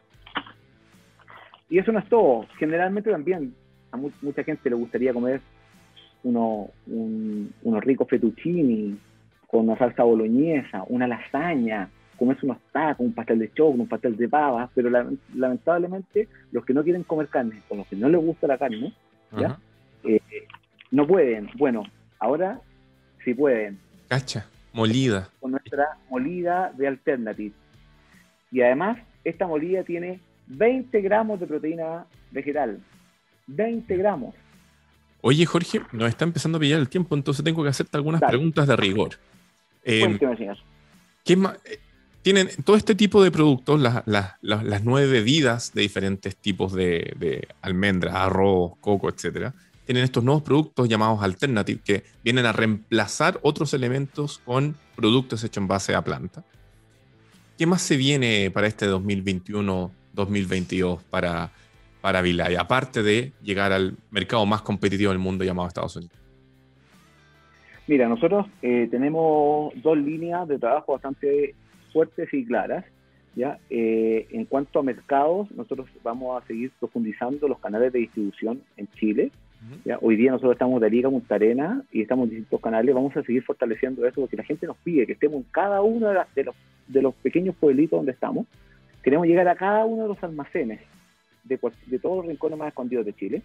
[1.69, 2.45] Y eso no es todo.
[2.57, 3.55] Generalmente también
[3.93, 5.39] a mucha gente le gustaría comer
[6.23, 8.97] uno, unos ricos fettuccini
[9.47, 14.17] con una salsa boloñesa, una lasaña, comerse unos tacos, un pastel de chocolate, un pastel
[14.17, 14.89] de pava, pero
[15.35, 18.93] lamentablemente los que no quieren comer carne o los que no les gusta la carne,
[19.37, 19.59] ¿ya?
[20.03, 20.19] Eh,
[20.89, 21.49] no pueden.
[21.55, 21.83] Bueno,
[22.17, 22.59] ahora
[23.23, 23.77] sí pueden.
[24.07, 24.47] Cacha.
[24.73, 25.29] Molida.
[25.39, 27.53] Con nuestra molida de Alternative.
[28.51, 32.79] Y además, esta molida tiene 20 gramos de proteína vegetal.
[33.47, 34.35] 20 gramos.
[35.21, 38.67] Oye, Jorge, nos está empezando a pillar el tiempo, entonces tengo que hacerte algunas preguntas
[38.67, 39.11] de rigor.
[39.83, 40.19] Eh,
[41.23, 41.57] ¿qué más?
[41.65, 41.79] Eh,
[42.21, 48.15] tienen todo este tipo de productos, las, nueve bebidas de diferentes tipos de, de almendras,
[48.15, 49.53] arroz, coco, etcétera
[49.85, 55.61] tienen estos nuevos productos llamados Alternative que vienen a reemplazar otros elementos con productos hechos
[55.61, 56.45] en base a planta.
[57.57, 61.51] ¿Qué más se viene para este 2021-2022 para,
[62.03, 66.13] para Vilay, aparte de llegar al mercado más competitivo del mundo llamado Estados Unidos?
[67.87, 71.55] Mira, nosotros eh, tenemos dos líneas de trabajo bastante
[71.93, 72.83] fuertes y claras.
[73.37, 73.57] ¿ya?
[73.69, 78.87] Eh, en cuanto a mercados, nosotros vamos a seguir profundizando los canales de distribución en
[78.99, 79.31] Chile.
[80.01, 83.23] Hoy día nosotros estamos de Liga Punta Arena y estamos en distintos canales, vamos a
[83.23, 86.55] seguir fortaleciendo eso porque la gente nos pide que estemos en cada uno de, los,
[86.89, 88.45] de los pequeños pueblitos donde estamos.
[89.01, 90.81] Queremos llegar a cada uno de los almacenes
[91.43, 93.41] de, de todos los rincones más escondidos de Chile.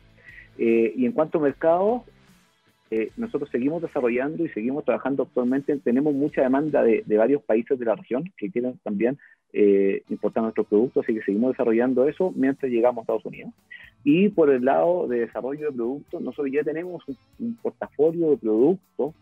[0.59, 2.03] Eh, y en cuanto a mercados,
[2.91, 5.77] eh, nosotros seguimos desarrollando y seguimos trabajando actualmente.
[5.79, 9.19] Tenemos mucha demanda de, de varios países de la región que quieren también
[9.53, 13.53] eh, importar nuestros productos, así que seguimos desarrollando eso mientras llegamos a Estados Unidos.
[14.05, 17.03] Y por el lado de desarrollo de productos, nosotros ya tenemos
[17.39, 19.15] un, portafolio de productos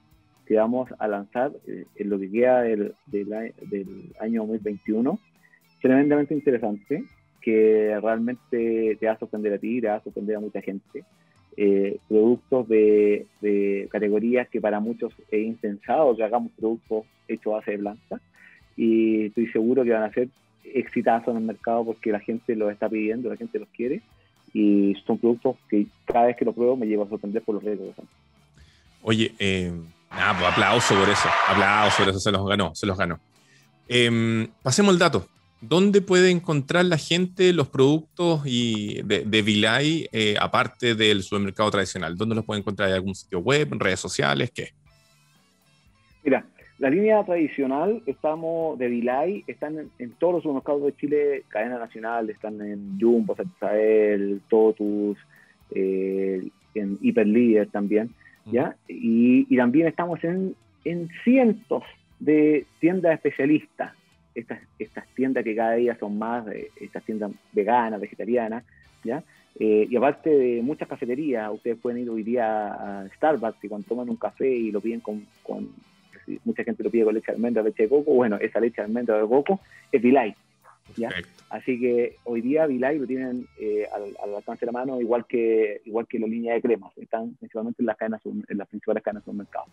[0.45, 3.33] que vamos a lanzar eh, en lo que queda del, del,
[4.21, 5.19] año 2021,
[5.81, 7.05] tremendamente interesante,
[7.47, 11.05] que realmente te va a sorprender a ti, te va a sorprender a mucha gente.
[11.57, 17.71] Eh, productos de, categorías que para muchos es impensado que hagamos productos hechos a base
[17.71, 18.21] de planta
[18.77, 20.29] y estoy seguro que van a ser
[20.65, 24.03] exitazos en el mercado porque la gente los está pidiendo, la gente los quiere
[24.53, 27.65] y son productos que cada vez que lo pruebo me llevo a sorprender por los
[27.65, 28.09] riesgos que son.
[29.03, 29.73] Oye, eh,
[30.09, 33.21] pues aplauso por eso, aplauso eso, se los ganó, se los ganó.
[33.89, 35.29] Em, pasemos el dato.
[35.61, 41.71] ¿Dónde puede encontrar la gente los productos y de, de Vilay eh, aparte del supermercado
[41.71, 42.17] tradicional?
[42.17, 42.89] ¿Dónde los puede encontrar?
[42.91, 44.51] ¿En algún sitio web, en redes sociales?
[44.55, 44.71] ¿Qué?
[46.23, 46.45] Mira,
[46.79, 52.29] la línea tradicional, estamos de Delay, están en, todos los supermercados de Chile, cadena nacional,
[52.29, 55.17] están en Jumbo, Satisfael, Totus,
[55.71, 58.11] eh, en Hiperlíder también,
[58.45, 58.77] ¿ya?
[58.89, 60.55] Y, también estamos en,
[61.25, 61.83] cientos
[62.21, 63.95] de tiendas especialistas,
[64.37, 66.47] estas, estas tiendas que cada día son más,
[66.81, 68.65] estas tiendas veganas, vegetarianas,
[69.03, 69.25] ¿ya?
[69.59, 73.89] Eh, y aparte de muchas cafeterías, ustedes pueden ir hoy día a Starbucks y cuando
[73.89, 75.27] toman un café y lo piden con
[76.45, 78.87] mucha gente lo pide con leche de almendra, leche de coco, bueno, esa leche de
[78.87, 79.61] almendra de coco
[79.93, 80.35] es Vilay.
[80.97, 81.11] ¿Ya?
[81.51, 85.81] Así que hoy día Vilay lo tienen eh, al, alcance de la mano, igual que
[85.85, 89.25] igual que la línea de cremas, están principalmente en las cadenas en las principales cadenas
[89.25, 89.67] de mercado.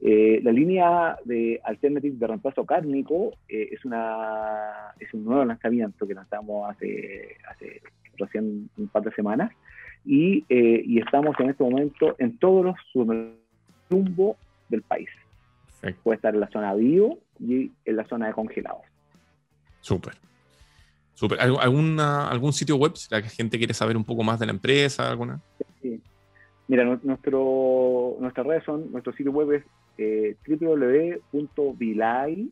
[0.00, 6.06] Eh, la línea de Alternative de reemplazo cárnico eh, es una es un nuevo lanzamiento
[6.06, 7.82] que lanzamos hace, hace
[8.16, 9.52] recién un par de semanas
[10.04, 12.76] y, eh, y estamos en este momento en todos los
[13.88, 14.36] rumbo
[14.68, 15.08] del país.
[16.02, 18.82] Puede estar en la zona vivo y en la zona de congelados.
[19.80, 20.14] Súper.
[21.38, 25.10] ¿Alguna, ¿Algún sitio web si la gente quiere saber un poco más de la empresa?
[25.10, 25.40] alguna?
[25.82, 26.00] Sí.
[26.68, 29.64] Mira, nuestro, nuestras redes son, nuestro sitio web es
[29.98, 32.50] eh, www.vilay.cl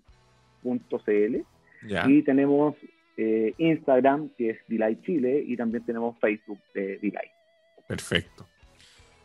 [2.08, 2.74] y tenemos
[3.16, 7.28] eh, Instagram, que es Vilay Chile, y también tenemos Facebook de Vilay.
[7.86, 8.46] Perfecto.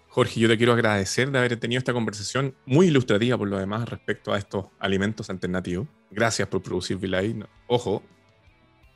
[0.08, 3.90] Jorge, yo te quiero agradecer de haber tenido esta conversación muy ilustrativa por lo demás
[3.90, 5.88] respecto a estos alimentos alternativos.
[6.12, 7.36] Gracias por producir Vilay.
[7.68, 8.04] Ojo,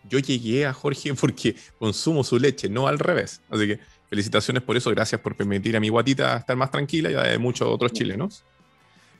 [0.09, 3.41] yo llegué a Jorge porque consumo su leche, no al revés.
[3.49, 3.79] Así que
[4.09, 4.89] felicitaciones por eso.
[4.91, 8.43] Gracias por permitir a mi guatita estar más tranquila y a de muchos otros chilenos.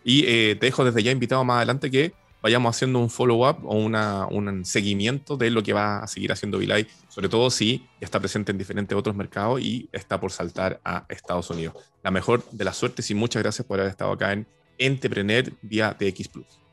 [0.03, 3.75] Y eh, te dejo desde ya invitado más adelante que vayamos haciendo un follow-up o
[3.75, 8.19] un seguimiento de lo que va a seguir haciendo Vilay, sobre todo si ya está
[8.19, 11.75] presente en diferentes otros mercados y está por saltar a Estados Unidos.
[12.03, 15.97] La mejor de las suertes y muchas gracias por haber estado acá en Entrepreneur vía
[15.97, 16.66] TX Plus.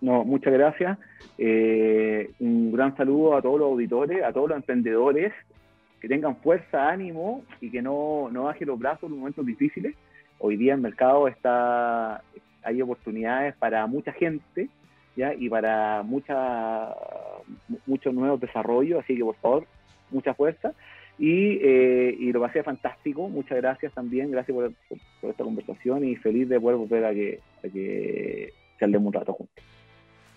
[0.00, 0.98] No, muchas gracias.
[1.36, 5.32] Eh, un gran saludo a todos los auditores, a todos los emprendedores,
[6.00, 9.94] que tengan fuerza, ánimo y que no, no bajen los brazos en momentos difíciles.
[10.38, 12.22] Hoy día el mercado está,
[12.62, 14.68] hay oportunidades para mucha gente
[15.38, 16.94] y para mucha,
[17.86, 19.66] muchos nuevos desarrollos, así que por favor,
[20.10, 20.72] mucha fuerza.
[21.18, 24.72] Y, eh, y lo pasé fantástico, muchas gracias también, gracias por,
[25.30, 29.64] esta conversación y feliz de poder volver a que, a que charlemos un rato juntos.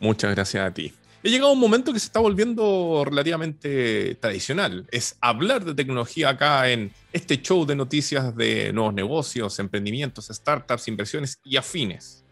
[0.03, 0.91] Muchas gracias a ti.
[1.23, 4.85] He llegado a un momento que se está volviendo relativamente tradicional.
[4.91, 10.89] Es hablar de tecnología acá en este show de noticias de nuevos negocios, emprendimientos, startups,
[10.89, 12.25] inversiones y afines.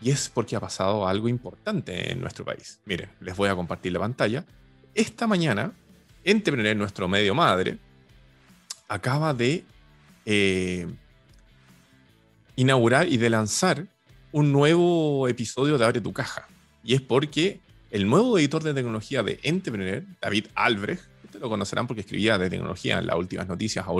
[0.00, 2.80] Y es porque ha pasado algo importante en nuestro país.
[2.84, 4.44] Miren, les voy a compartir la pantalla.
[4.94, 5.72] Esta mañana,
[6.22, 7.76] Entrepreneur, nuestro medio madre,
[8.86, 9.64] acaba de
[10.24, 10.86] eh,
[12.54, 13.95] inaugurar y de lanzar
[14.36, 16.46] un nuevo episodio de Abre tu caja.
[16.84, 17.58] Y es porque
[17.90, 22.50] el nuevo editor de tecnología de Entrepreneur, David Albrecht, ustedes lo conocerán porque escribía de
[22.50, 23.92] tecnología en las últimas noticias a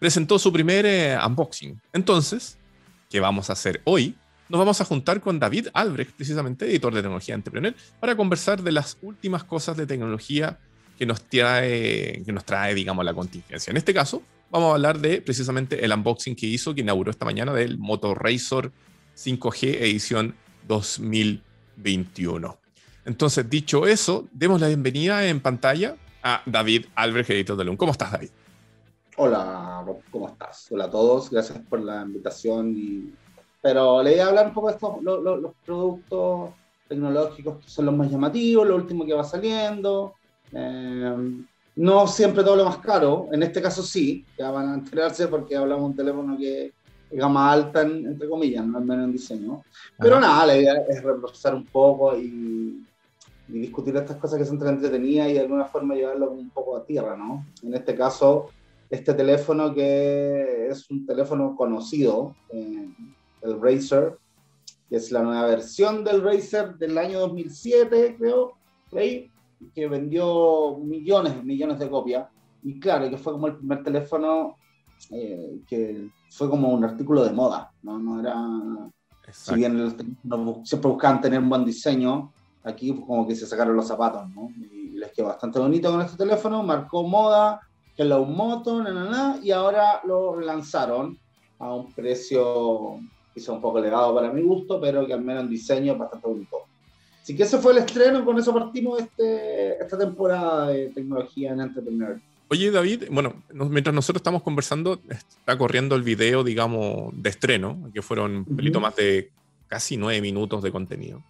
[0.00, 1.80] presentó su primer eh, unboxing.
[1.92, 2.58] Entonces,
[3.08, 4.16] ¿qué vamos a hacer hoy?
[4.48, 8.72] nos vamos a juntar con David Albrecht, precisamente editor de tecnología Entrepreneur, para conversar de
[8.72, 10.58] las últimas cosas de tecnología
[10.98, 13.70] que nos trae, que nos trae, digamos, la contingencia.
[13.70, 17.24] En este caso, vamos a hablar de precisamente el unboxing que hizo, que inauguró esta
[17.24, 18.72] mañana del Moto Razor
[19.16, 20.34] 5G edición
[20.66, 22.58] 2021.
[23.04, 27.76] Entonces, dicho eso, demos la bienvenida en pantalla a David Albrecht, editor de.
[27.76, 28.30] ¿Cómo estás, David?
[29.16, 30.66] Hola, ¿cómo estás?
[30.70, 33.12] Hola a todos, gracias por la invitación y
[33.64, 36.50] pero le voy a hablar un poco de estos, los productos
[36.86, 40.16] tecnológicos que son los más llamativos, lo último que va saliendo.
[40.52, 41.44] Eh,
[41.76, 45.56] no siempre todo lo más caro, en este caso sí, ya van a enterarse porque
[45.56, 46.74] hablamos de un teléfono que
[47.16, 49.62] gama alta, entre comillas, no al menos en diseño.
[49.98, 52.84] Pero nada, la idea es repasar un poco y,
[53.48, 56.76] y, discutir estas cosas que son tan entretenidas y de alguna forma llevarlo un poco
[56.76, 57.46] a tierra, ¿no?
[57.62, 58.48] En este caso,
[58.90, 62.88] este teléfono que es un teléfono conocido, eh,
[63.42, 64.18] el Razer,
[64.88, 68.52] que es la nueva versión del Razer del año 2007, creo,
[69.74, 72.28] que vendió millones, millones de copias.
[72.62, 74.56] Y claro, que fue como el primer teléfono
[75.10, 77.98] eh, que fue como un artículo de moda, ¿no?
[77.98, 78.36] No era...
[79.32, 79.94] Si bien los
[80.64, 82.30] siempre buscaban tener un buen diseño,
[82.62, 84.50] aquí como que se sacaron los zapatos, ¿no?
[84.58, 87.60] Y les quedó bastante bonito con este teléfono, marcó moda,
[87.96, 91.18] Hello Moto, na, na, na, y ahora lo lanzaron
[91.58, 93.00] a un precio
[93.34, 96.28] hizo un poco elevado para mi gusto, pero que al menos en diseño es bastante
[96.28, 96.56] bonito.
[97.20, 101.60] Así que ese fue el estreno, con eso partimos este, esta temporada de tecnología en
[101.60, 102.20] Entrepreneur.
[102.48, 108.02] Oye, David, bueno, mientras nosotros estamos conversando, está corriendo el video, digamos, de estreno, que
[108.02, 109.30] fueron un pelito más de
[109.66, 111.22] casi nueve minutos de contenido.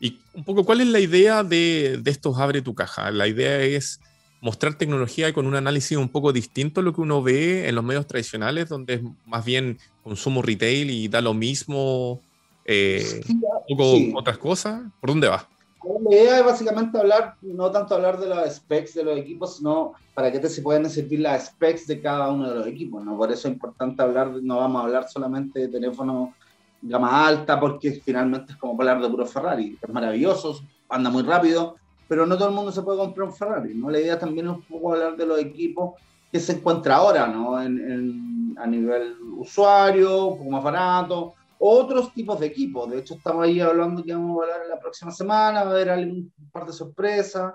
[0.00, 3.10] Y un poco, ¿cuál es la idea de, de estos Abre tu caja?
[3.10, 4.00] La idea es
[4.40, 7.84] mostrar tecnología con un análisis un poco distinto a lo que uno ve en los
[7.84, 12.20] medios tradicionales, donde es más bien consumo retail y da lo mismo
[12.64, 13.20] eh,
[14.14, 14.82] otras cosas.
[15.00, 15.48] ¿Por dónde va?
[15.84, 19.92] La idea es básicamente hablar, no tanto hablar de los specs de los equipos, sino
[20.12, 23.04] para qué te se pueden servir las specs de cada uno de los equipos.
[23.04, 23.16] ¿no?
[23.16, 26.30] Por eso es importante hablar, no vamos a hablar solamente de teléfonos
[26.82, 29.78] gama alta, porque finalmente es como hablar de puro Ferrari.
[29.80, 31.76] Es maravilloso, anda muy rápido,
[32.08, 33.90] pero no todo el mundo se puede comprar un Ferrari, ¿no?
[33.90, 35.94] La idea también es un poco hablar de los equipos
[36.30, 37.60] que se encuentra ahora, ¿no?
[37.60, 42.90] En, a nivel usuario, un poco más barato, otros tipos de equipos.
[42.90, 45.90] De hecho, estamos ahí hablando que vamos a hablar la próxima semana, va a haber
[45.90, 47.54] algún par de sorpresas.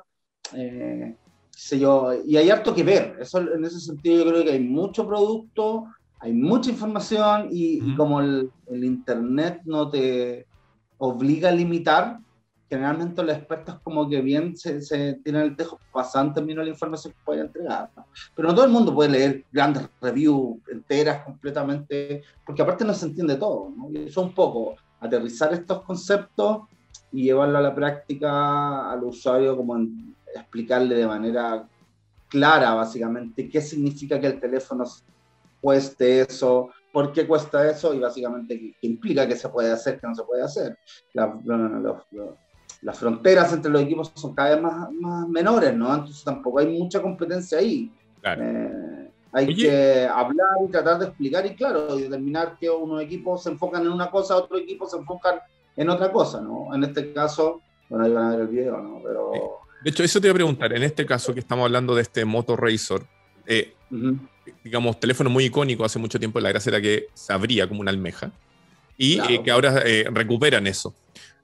[0.53, 1.15] Eh,
[1.49, 3.17] sé yo, y hay harto que ver.
[3.19, 5.85] Eso, en ese sentido yo creo que hay mucho producto,
[6.19, 10.47] hay mucha información y, como el, el, Internet no te
[10.97, 12.19] obliga a limitar,
[12.75, 15.79] generalmente los expertos como que bien se, se tienen el tejo
[16.15, 17.89] en términos de la información que pueden entregar.
[18.35, 23.05] Pero no todo el mundo puede leer grandes reviews enteras completamente, porque aparte no se
[23.05, 23.71] entiende todo.
[23.75, 23.91] ¿no?
[23.91, 26.63] Y eso un poco, aterrizar estos conceptos
[27.11, 29.77] y llevarlo a la práctica al usuario, como
[30.33, 31.67] explicarle de manera
[32.27, 34.85] clara, básicamente, qué significa que el teléfono
[35.61, 40.07] cueste eso, por qué cuesta eso y básicamente qué, implica que se puede hacer, que
[40.07, 40.77] no se puede hacer.
[42.83, 45.93] Las fronteras entre los equipos son cada vez más, más, menores, ¿no?
[45.93, 47.91] Entonces tampoco hay mucha competencia ahí.
[48.23, 53.49] Eh, hay que hablar y tratar de explicar y claro, determinar que unos equipos se
[53.49, 55.39] enfocan en una cosa, otros equipos se enfocan
[55.75, 56.73] en otra cosa, ¿no?
[56.73, 59.01] En este caso, bueno, ahí van a ver el video, ¿no?
[59.03, 59.31] Pero...
[59.83, 62.23] De hecho, eso te iba a preguntar, en este caso que estamos hablando de este
[62.25, 63.05] Moto Razor,
[63.45, 63.73] eh,
[64.63, 67.91] digamos, teléfono muy icónico hace mucho tiempo, la gracia era que se abría como una
[67.91, 68.31] almeja
[68.97, 70.93] y eh, que ahora eh, recuperan eso.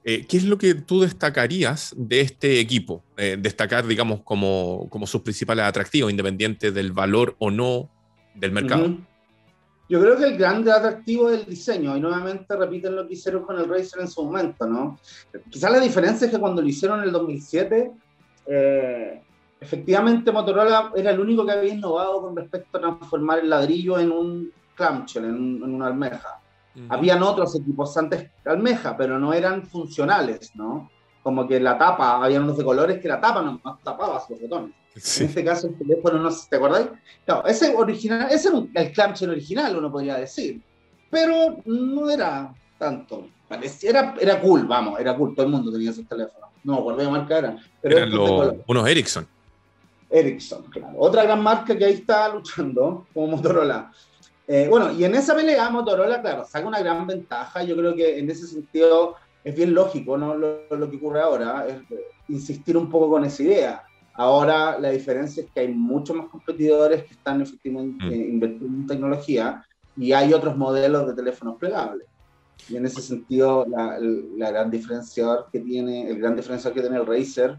[0.02, 3.04] ¿Qué es lo que tú destacarías de este equipo?
[3.16, 7.90] destacar, digamos, como, sus principales atractivos, independiente del valor o no
[8.34, 8.96] del mercado.
[9.90, 13.42] Yo creo que el grande atractivo es el diseño, y nuevamente repiten lo que hicieron
[13.42, 15.00] con el Razer en su momento, ¿no?
[15.50, 17.90] Quizás la diferencia es que cuando lo hicieron en el 2007,
[18.46, 19.20] eh,
[19.60, 24.12] efectivamente Motorola era el único que había innovado con respecto a transformar el ladrillo en
[24.12, 26.39] un clamshell, en, una almeja.
[26.88, 30.90] Habían otros equipos antes de almeja, pero no eran funcionales, ¿no?
[31.22, 34.74] Como que la tapa, había unos de colores que la tapa no tapaba los botones.
[34.94, 36.88] En este caso, el teléfono no ¿te acordáis?
[37.24, 40.60] Claro, ese original, ese era el clamshell original, uno podría decir,
[41.10, 43.28] pero no era tanto.
[43.82, 46.50] Era, era cool, vamos, era cool, todo el mundo tenía esos teléfonos.
[46.62, 47.60] No me acuerdo de marca eran.
[47.80, 49.26] Pero eran los, unos Ericsson.
[50.08, 50.94] Ericsson, claro.
[50.98, 53.90] Otra gran marca que ahí está luchando, como Motorola.
[54.52, 57.62] Eh, bueno, y en esa pelea Motorola, claro, saca una gran ventaja.
[57.62, 60.34] Yo creo que en ese sentido es bien lógico, ¿no?
[60.34, 61.76] Lo, lo que ocurre ahora es
[62.28, 63.84] insistir un poco con esa idea.
[64.12, 68.12] Ahora la diferencia es que hay muchos más competidores que están efectivamente mm.
[68.12, 69.64] invirtiendo en tecnología
[69.96, 72.08] y hay otros modelos de teléfonos plegables.
[72.68, 76.96] Y en ese sentido, la, la, gran diferenciador que tiene, el gran diferenciador que tiene
[76.96, 77.56] el Razer,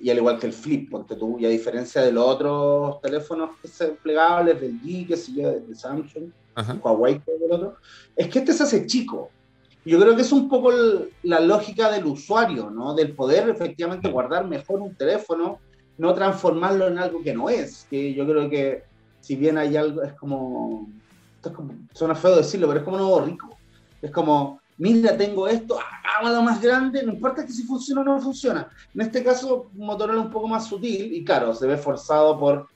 [0.00, 3.50] y al igual que el Flip, ponte tú, y a diferencia de los otros teléfonos
[4.02, 6.30] plegables, del G, que sé yo, de Samsung,
[6.82, 7.76] Huawei, que el otro,
[8.16, 9.30] es que este se hace chico.
[9.84, 10.70] Yo creo que es un poco
[11.22, 12.94] la lógica del usuario, ¿no?
[12.94, 15.60] Del poder efectivamente guardar mejor un teléfono,
[15.96, 17.86] no transformarlo en algo que no es.
[17.88, 18.84] Que yo creo que,
[19.20, 20.88] si bien hay algo, es como.
[21.36, 23.56] Esto es como suena feo decirlo, pero es como nuevo rico.
[24.02, 28.20] Es como, mira, tengo esto, hagámoslo más grande, no importa que si funciona o no
[28.20, 28.68] funciona.
[28.94, 32.68] En este caso, Motorola un poco más sutil y, claro, se ve forzado por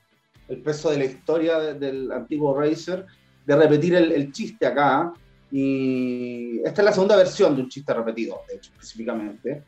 [0.49, 3.07] el peso de la historia del antiguo Razer
[3.47, 5.13] de repetir el, el chiste acá
[5.51, 9.63] y esta es la segunda versión de un chiste repetido, de hecho, específicamente.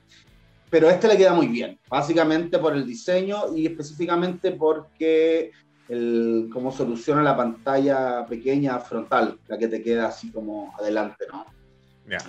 [0.70, 5.53] Pero este le queda muy bien, básicamente por el diseño y específicamente porque
[5.89, 11.45] el, cómo soluciona la pantalla pequeña frontal, la que te queda así como adelante, ¿no?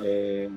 [0.04, 0.50] Eh,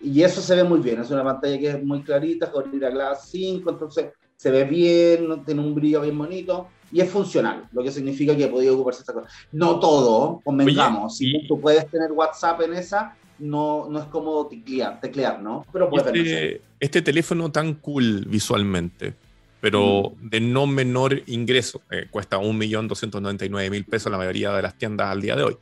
[0.00, 3.28] y eso se ve muy bien, es una pantalla que es muy clarita, Gorilla Glass
[3.30, 4.06] 5, entonces
[4.36, 8.48] se ve bien, tiene un brillo bien bonito y es funcional, lo que significa que
[8.48, 9.28] podido ocuparse esta cosa.
[9.52, 15.00] No todo, convengamos, si tú puedes tener WhatsApp en esa, no, no es como teclear,
[15.00, 15.66] teclear ¿no?
[15.72, 19.14] Pero este, este, teléfono tan cool visualmente,
[19.60, 20.28] pero mm.
[20.28, 25.36] de no menor ingreso, eh, cuesta 1.299.000 pesos la mayoría de las tiendas al día
[25.36, 25.56] de hoy.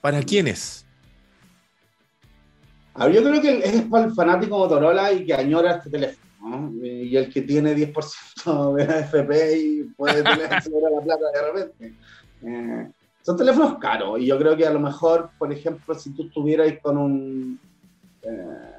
[0.00, 0.22] ¿Para
[3.12, 6.72] yo creo que es para el fanático Motorola y que añora este teléfono.
[6.82, 11.94] Y el que tiene 10% de AFP y puede tener la plata de repente.
[12.42, 12.90] Eh,
[13.22, 16.72] son teléfonos caros y yo creo que a lo mejor, por ejemplo, si tú estuvieras
[16.82, 17.60] con un...
[18.22, 18.70] Eh,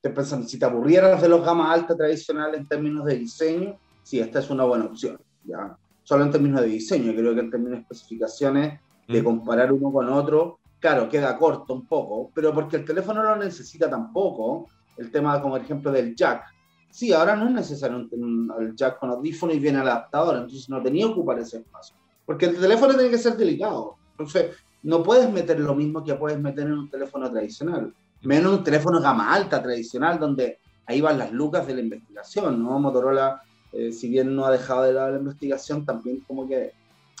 [0.00, 4.20] te pensando, si te aburrieras de los gamas altas tradicionales en términos de diseño, sí,
[4.20, 5.20] esta es una buena opción.
[5.44, 5.76] ¿ya?
[6.04, 9.24] Solo en términos de diseño, creo que en términos de especificaciones, de mm.
[9.24, 13.44] comparar uno con otro, claro, queda corto un poco, pero porque el teléfono no lo
[13.44, 16.44] necesita tampoco, el tema como ejemplo del jack,
[16.90, 20.82] Sí, ahora no es necesario un, el jack con audífono y viene adaptador, entonces no
[20.82, 21.94] tenía que ocupar ese espacio.
[22.24, 23.96] Porque el teléfono tiene que ser delicado.
[24.12, 27.92] Entonces, no puedes meter lo mismo que puedes meter en un teléfono tradicional.
[28.22, 32.78] Menos un teléfono gama alta tradicional, donde ahí van las lucas de la investigación, ¿no?
[32.78, 36.72] Motorola, eh, si bien no ha dejado de lado la investigación, también como que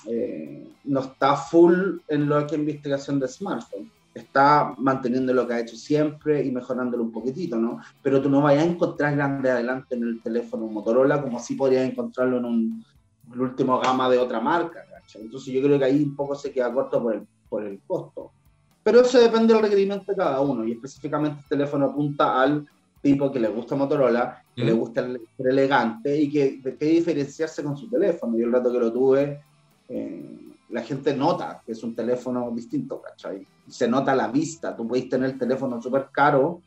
[0.08, 3.90] eh, no está full en lo que es investigación de smartphone.
[4.14, 7.78] está manteniendo lo que ha hecho siempre y mejorándolo un poquitito, ¿no?
[8.02, 11.88] Pero tú no vayas a encontrar grande adelante en el teléfono Motorola como si podrías
[11.88, 12.84] encontrarlo en un
[13.32, 15.22] el último gama de otra marca, ¿cachai?
[15.22, 18.30] Entonces yo creo que ahí un poco se queda corto por el, por el costo.
[18.82, 22.66] Pero eso depende del requerimiento de cada uno y específicamente el teléfono apunta al
[23.02, 27.76] tipo que le gusta Motorola, que le gusta el, elegante y que, que diferenciarse con
[27.76, 28.36] su teléfono.
[28.36, 29.40] Yo el rato que lo tuve,
[29.88, 30.38] eh,
[30.70, 33.46] la gente nota que es un teléfono distinto, ¿cachai?
[33.68, 34.76] Se nota la vista.
[34.76, 36.60] Tú puedes tener el teléfono súper caro,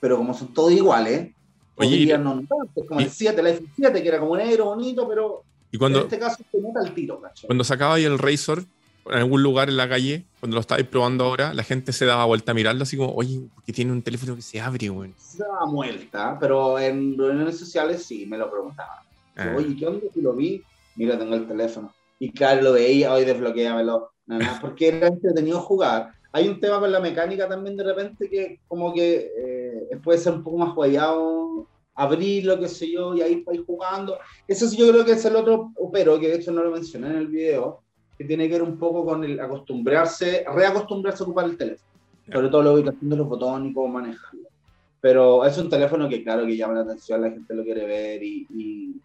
[0.00, 1.32] pero como son todos iguales,
[1.76, 2.42] Oye, no
[2.86, 5.42] como el 7, el iPhone 7, que era como negro, bonito, pero
[5.72, 7.48] y cuando, en este caso se nota el tiro, ¿cachai?
[7.48, 8.64] Cuando sacaba ahí el Razor
[9.06, 12.24] en algún lugar en la calle, cuando lo estabais probando ahora, la gente se daba
[12.24, 15.12] vuelta a mirarlo así como, oye, porque tiene un teléfono que se abre, güey.
[15.18, 18.98] Se daba vuelta, pero en reuniones sociales sí me lo preguntaban.
[19.36, 19.52] Ah.
[19.56, 20.62] Oye, ¿qué onda si lo vi?
[20.94, 21.92] Mira, tengo el teléfono.
[22.18, 24.10] Y claro, lo veía, hoy desbloqueamelo.
[24.26, 26.12] Nada, porque era entretenido jugar.
[26.32, 30.32] Hay un tema con la mecánica también de repente que como que eh, puede ser
[30.32, 34.18] un poco más guayado abrir lo que sé yo, y ahí ir jugando.
[34.46, 37.08] Eso sí yo creo que es el otro pero, que de hecho no lo mencioné
[37.08, 37.82] en el video,
[38.18, 41.90] que tiene que ver un poco con el acostumbrarse, reacostumbrarse a ocupar el teléfono.
[42.32, 44.48] Sobre todo la ubicación de los botones y cómo manejarlo.
[45.00, 48.22] Pero es un teléfono que claro que llama la atención, la gente lo quiere ver
[48.22, 49.00] y,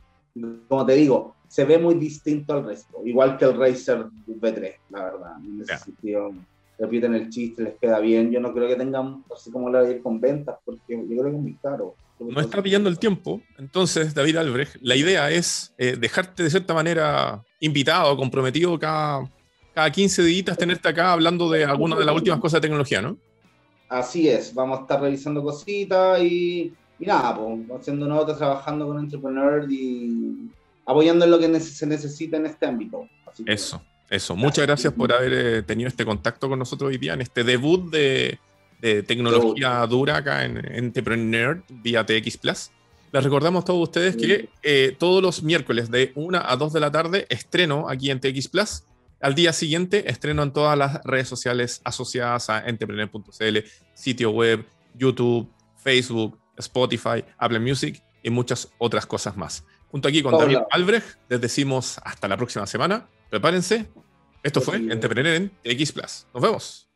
[0.68, 3.02] como te digo, se ve muy distinto al resto.
[3.06, 5.32] Igual que el Razer V3, la verdad.
[5.44, 6.32] En ese sentido,
[6.78, 8.32] repiten el chiste, les queda bien.
[8.32, 11.24] Yo no creo que tengan, así como la de ir con ventas, porque yo creo
[11.24, 13.42] que es muy caro no está pillando el tiempo.
[13.58, 19.30] Entonces, David Albrecht, la idea es eh, dejarte de cierta manera invitado, comprometido cada,
[19.74, 23.18] cada 15 días, tenerte acá hablando de algunas de las últimas cosas de tecnología, ¿no?
[23.88, 26.74] Así es, vamos a estar revisando cositas y,
[27.06, 30.50] nada, pues, haciendo notas, trabajando con Entrepreneur y
[30.86, 33.08] apoyando en lo que se necesita en este ámbito.
[33.46, 34.36] eso, eso.
[34.36, 37.90] Muchas gracias por haber eh, tenido este contacto con nosotros hoy día en este debut
[37.90, 38.40] de
[38.82, 42.72] de tecnología dura acá en Entrepreneur vía TX Plus.
[43.12, 46.80] Les recordamos a todos ustedes que eh, todos los miércoles de 1 a 2 de
[46.80, 48.84] la tarde estreno aquí en TX Plus.
[49.20, 53.58] Al día siguiente estreno en todas las redes sociales asociadas a entrepreneur.cl,
[53.94, 59.66] sitio web, YouTube, Facebook, Spotify, Apple Music y muchas otras cosas más.
[59.88, 63.08] Junto aquí con David Albrecht, les decimos hasta la próxima semana.
[63.30, 63.90] Prepárense.
[64.44, 66.28] Esto fue Entrepreneur en TX Plus.
[66.34, 66.89] Nos vemos.